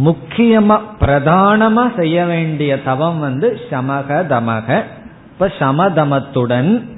[0.04, 4.82] முக்கியமா பிரதானமா செய்ய வேண்டிய தவம் வந்து சமக தமக.
[5.32, 6.88] இப்ப சமதமத்துடன்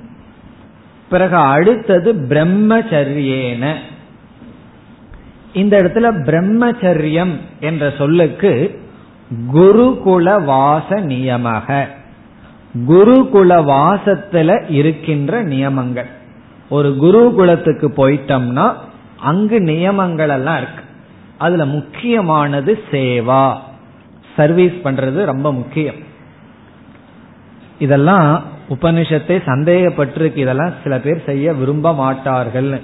[1.08, 3.74] பிறகு அடுத்தது பிரம்மச்சரியேன.
[5.52, 8.80] இந்த இடத்துல பிரம்மச்சரியம் என்ற சொல்லுக்கு
[9.54, 11.86] குருகுல வாச நியமக.
[12.88, 16.06] குருகுல வாசத்துல இருக்கின்ற நியமங்கள்.
[16.68, 18.72] ஒரு குருகுலத்துக்கு போயிட்டோம்னா
[19.20, 20.82] அங்கு நியமங்கள் எல்லாம் இருக்கு.
[21.38, 23.56] அதுல முக்கியமானது சேவா.
[24.36, 25.94] சர்வீஸ் பண்றது ரொம்ப முக்கியம்.
[27.78, 30.36] இதெல்லாம் உபனிஷத்தை சந்தேகப்பட்டிருக்கு.
[30.36, 32.80] இதெல்லாம் சில பேர் செய்ய விரும்ப மாட்டார்கள்.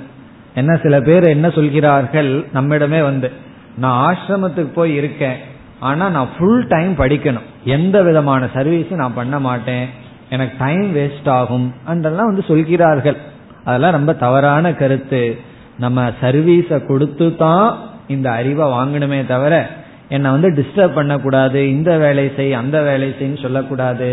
[0.54, 2.44] என்ன சில பேர் என்ன சொல்கிறார்கள்?
[2.54, 3.30] நம்மிடமே வந்து
[3.76, 5.36] நான் ஆசிரமத்துக்கு போய் இருக்கேன்.
[5.80, 7.48] ஆனா நான் ஃபுல் டைம் படிக்கணும்.
[7.64, 9.86] எந்த விதமான சர்வீஸும் நான் பண்ண மாட்டேன்.
[10.30, 11.74] எனக்கு டைம் வேஸ்ட் ஆகும்.
[11.84, 13.16] அதெல்லாம் வந்து சொல்கிறார்கள்.
[13.64, 15.38] அதெல்லாம் ரொம்ப தவறான கருத்து.
[15.78, 17.78] நம்ம சர்வீஸை கொடுத்து தான்
[18.08, 19.70] இந்த அறிவை வாங்கணுமே தவிர
[20.14, 24.10] என்னை வந்து டிஸ்டர்ப் பண்ணக்கூடாது இந்த வேலை செய் அந்த வேலை செய்ன்னு சொல்லக்கூடாது.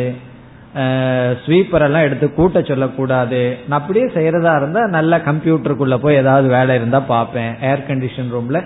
[1.41, 3.39] ஸ்வீப்பர் எல்லாம் எடுத்து கூட்ட சொல்லக்கூடாது.
[3.68, 7.52] நான் அப்படியே செய்யறதா இருந்தா நல்ல கம்ப்யூட்டருக்குள்ள போய் ஏதாவது வேலை இருந்தா பார்ப்பேன்.
[7.70, 8.60] ஏர் கண்டிஷன் ரூம்ல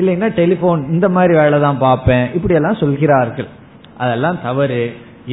[0.00, 2.26] இல்லைன்னா டெலிபோன் இந்த மாதிரி வேலை தான் பார்ப்பேன்.
[2.34, 3.48] இப்படி எல்லாம் சொல்கிறார்கள்.
[3.96, 4.82] அதெல்லாம் தவறு.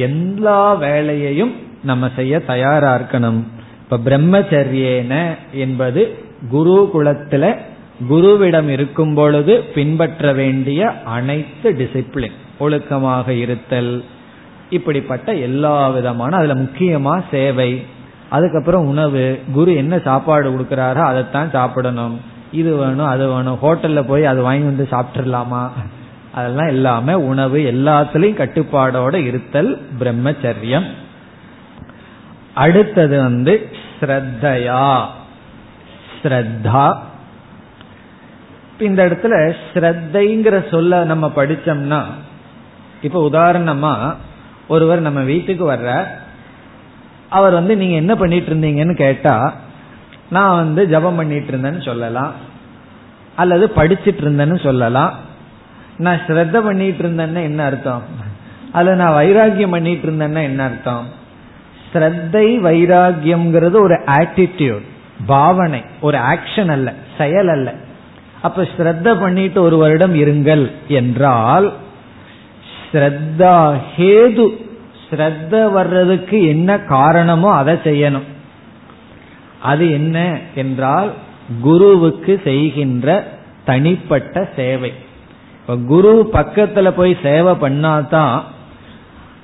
[0.08, 1.52] எல்லா வேலையையும்
[1.90, 3.40] நம்ம செய்ய தயாரா இருக்கணும்.
[3.84, 5.14] இப்ப பிரம்மச்சரியேன
[5.64, 6.02] என்பது
[6.50, 7.44] குரு குலத்துல
[8.10, 14.04] குருவிடம் இருக்கும் பொழுது பின்பற்ற வேண்டிய அனைத்து டிசிப்ளின் ஒழுக்கமாக இருத்தல்
[14.70, 17.86] இப்படிப்பட்ட எல்லா விதமான அதுல முக்கியமா சேவை
[18.28, 22.20] அதுக்கப்புறம் உணவு குரு என்ன சாப்பாடு கொடுக்கிறாரோ அதைத்தான் சாப்பிடணும்.
[22.52, 25.70] இது வேணும் அது வேணும் ஹோட்டல்ல போய் அது வாங்கி வந்து சாப்பிட்டுலாமா
[26.32, 30.86] அதெல்லாம் எல்லாமே உணவு எல்லாத்துலயும் கட்டுப்பாடோட இருத்தல் பிரம்மச்சரியம்.
[32.54, 33.68] அடுத்தது வந்து
[34.00, 35.02] ஸ்ரத்தையா.
[36.22, 36.96] ஸ்ரத்தா
[38.78, 42.02] இந்த இடத்துல ஸ்ரத்தைங்கிற சொல்ல நம்ம படிச்சோம்னா
[43.02, 44.14] இப்ப உதாரணமா
[44.68, 46.04] ஒருவர் நம்ம வீட்டுக்கு வர்ற
[47.28, 49.54] அவர் வந்து நீங்க என்ன பண்ணிட்டு இருந்தீங்கன்னு கேட்டா
[50.30, 52.32] நான் வந்து ஜபம் பண்ணிட்டு இருந்தேன்னு சொல்லலாம்.
[53.36, 55.12] அல்லது படிச்சிட்டு இருந்தேன்னு சொல்லலாம்.
[55.96, 58.02] நான் ஸ்ரத்த பண்ணிட்டு இருந்தேன்னா என்ன அர்த்தம்?
[58.72, 61.06] அல்லது நான் வைராக்கியம் பண்ணிட்டு இருந்தேன்னா என்ன அர்த்தம்?
[61.92, 64.82] ஸ்ரத்தை வைராகியம்ங்கிறது ஒரு ஆட்டிடியூட்
[65.26, 67.74] பாவனை ஒரு ஆக்ஷன் அல்ல செயல் அல்ல.
[68.46, 71.66] அப்ப ஸ்ரத்த பண்ணிட்டு ஒரு வருடம் இருங்கள் என்றால்
[72.86, 73.54] ஸ்ரத்தா
[73.96, 74.46] ஹேது
[75.04, 78.26] ஸ்ரத்த வர்றதுக்கு என்ன காரணமோ அதை செய்யணும்.
[79.62, 80.18] அது என்ன
[80.54, 81.10] என்றால்
[81.60, 83.08] குருவுக்கு செய்கின்ற
[83.64, 84.92] தனிப்பட்ட சேவை.
[85.60, 88.38] இப்ப குரு பக்கத்துல போய் சேவை பண்ணாதான்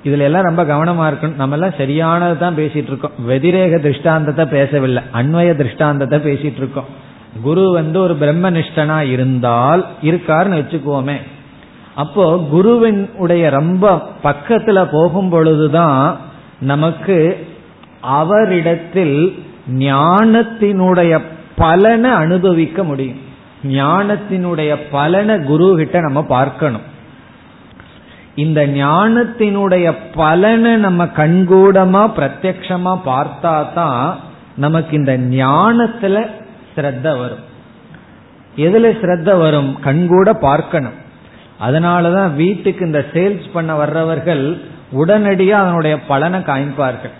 [0.03, 1.41] இதுல எல்லாம் ரொம்ப கவனமா இருக்கணும்.
[1.41, 3.17] நம்ம எல்லாம் சரியானதான் பேசிட்டு இருக்கோம்.
[3.29, 5.03] வெதிரேக திருஷ்டாந்தத்தை பேசவில்லை.
[5.13, 7.09] அன்வய திருஷ்டாந்தத்தை பேசிட்டு இருக்கோம்.
[7.43, 11.17] குரு வந்து ஒரு பிரம்மனிஷ்டனா இருந்தால் இருக்காருன்னு வச்சுக்குவோமே.
[11.95, 16.17] அப்போ குருவின் உடைய ரொம்ப பக்கத்துல போகும் பொழுதுதான்
[16.59, 17.47] நமக்கு
[18.01, 21.21] அவரிடத்தில் ஞானத்தினுடைய
[21.55, 23.19] பலனை அனுபவிக்க முடியும்.
[23.63, 26.89] ஞானத்தினுடைய பலனை குரு கிட்ட நம்ம பார்க்கணும்.
[28.35, 34.17] இந்த ஞானத்தினுடைய பலனை நம்ம கண்கூடமா பிரத்யக்ஷமா பார்த்தா தான்
[34.55, 36.27] நமக்கு இந்த ஞானத்துல
[36.75, 37.49] ஸ்ரத்த வரும்.
[38.57, 39.79] எதுல ஸ்ரத்த வரும்?
[39.85, 40.93] கண்கூட பார்க்கணும்.
[41.67, 44.61] அதனாலதான் வீட்டுக்கு இந்த சேல்ஸ் பண்ண வர்றவர்கள்
[44.91, 47.11] உடனடியாக அதனுடைய பலனை காமிப்பார்கள்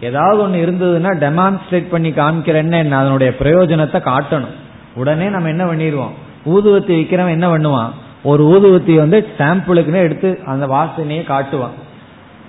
[0.00, 2.98] ஏதாவது ஒன்று இருந்ததுன்னா டெமான்ஸ்ட்ரேட் பண்ணி காமிக்கிறேன்னு என்ன?
[2.98, 4.54] அதனுடைய பிரயோஜனத்தை காட்டணும்.
[4.94, 6.10] உடனே நம்ம என்ன பண்ணிடுவோம்?
[6.46, 7.90] ஊதுவத்தி விற்கிறவன் என்ன பண்ணுவான்?
[8.22, 11.76] ஒரு ஊதுவத்தி வந்து சாம்பிளுக்குன்னு எடுத்து அந்த வாசனையை காட்டுவான்.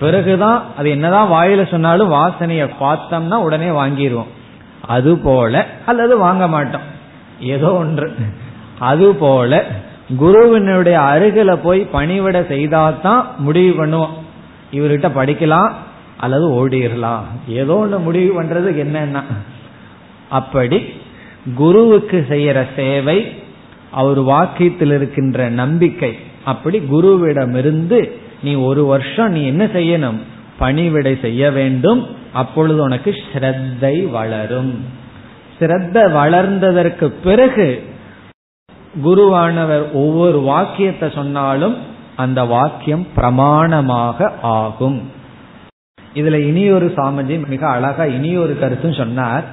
[0.00, 4.26] பிறகுதான் அது என்னதான் வாயில சொன்னாலும் வாசனையை பார்த்தோம்னா உடனே வாங்கிடுவோம்.
[4.86, 6.80] அது போல அல்லது வாங்க மாட்டோம்.
[7.40, 8.14] ஏதோ ஒன்று.
[8.78, 9.64] அது போல
[10.16, 14.14] குருவினுடைய அருகில போய் பணிவிட செய்தாதான் முடிவு பண்ணுவோம்.
[14.72, 15.70] இவர்கிட்ட படிக்கலாம்
[16.16, 17.22] அல்லது ஓடிடலாம்.
[17.48, 19.22] ஏதோ ஒன்று முடிவு பண்றது என்னன்னா
[20.28, 20.92] அப்படி
[21.54, 23.42] குருவுக்கு செய்யற சேவை
[23.90, 28.10] அவர் வாக்கியத்தில் இருக்கின்ற நம்பிக்கை அப்படி குருவிடமிருந்து
[28.42, 30.20] நீ ஒரு வருஷம் நீ என்ன செய்யணும்?
[30.58, 32.06] பணிவிடை செய்ய வேண்டும்.
[32.32, 34.84] அப்பொழுது உனக்கு ஸ்ரத்தை வளரும்.
[35.58, 37.82] ஸ்ரத்த வளர்ந்ததற்கு பிறகு
[39.04, 41.76] குருவானவர் ஒவ்வொரு வாக்கியத்தை சொன்னாலும்
[42.16, 45.10] அந்த வாக்கியம் பிரமாணமாக ஆகும்.
[46.14, 49.44] இதுல இனியொரு சாமஜி மிக அழகா இனியொரு கருத்தும் சொன்னார்.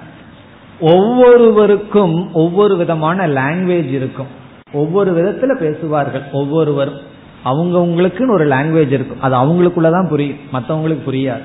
[0.80, 4.28] ஒவ்வொருவருக்கும் ஒவ்வொரு விதமான லாங்குவேஜ் இருக்கும்.
[4.74, 6.24] ஒவ்வொரு விதத்துல பேசுவார்கள்.
[6.32, 7.10] ஒவ்வொருவரும்
[7.46, 9.22] அவங்கவுங்களுக்குன்னு ஒரு லாங்குவேஜ் இருக்கும்.
[9.22, 10.38] அது அவங்களுக்குள்ளதான் புரியும்.
[10.54, 11.42] மற்றவங்களுக்கு புரியாது.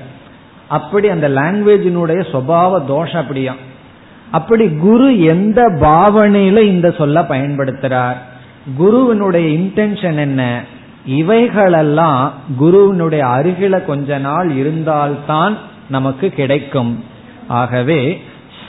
[0.67, 3.55] அப்படி அந்த லாங்குவேஜினுடைய சுவாவ தோஷம் அப்படியா?
[4.31, 8.15] அப்படி குரு எந்த பாவனையில இந்த சொல்ல பயன்படுத்துறார்?
[8.77, 10.63] குருவினுடைய இன்டென்ஷன் என்ன?
[11.05, 15.57] இவைகளெல்லாம் குருவினுடைய அருகில கொஞ்ச நாள் இருந்தால்தான்
[15.89, 17.03] நமக்கு கிடைக்கும்.
[17.47, 18.21] ஆகவே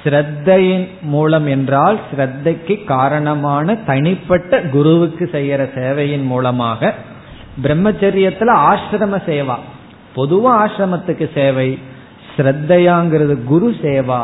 [0.05, 6.95] ஸ்ரத்தையின் மூலம் என்றால் ஸ்ரத்தைக்கு காரணமான தனிப்பட்ட குருவுக்கு செய்யற சேவையின் மூலமாக
[7.63, 9.57] பிரம்மச்சரியத்துல ஆசிரம சேவா
[10.15, 11.69] பொதுவா ஆசிரமத்துக்கு சேவை
[12.30, 14.21] ஸ்ரத்தையாங்கிறது குரு சேவா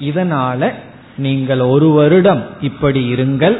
[0.00, 0.62] இதனால
[1.18, 3.56] நீங்கள் ஒரு வருடம் இப்படி இருங்கள்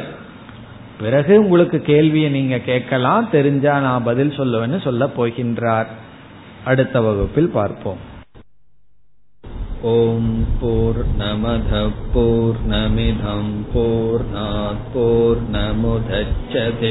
[0.99, 5.91] பிறகு உங்களுக்கு கேள்வியை நீங்க கேட்கலாம் தெரிஞ்சா நான் பதில் சொல்லுவேன்னு சொல்ல போகின்றார்
[6.65, 8.01] அடுத்த வகுப்பில் பார்ப்போம்
[9.81, 10.25] ॐ
[10.61, 11.83] पूर्णमधः
[12.13, 16.91] पूर्णमिधम् पूर्णात् पूर्णमुदच्छते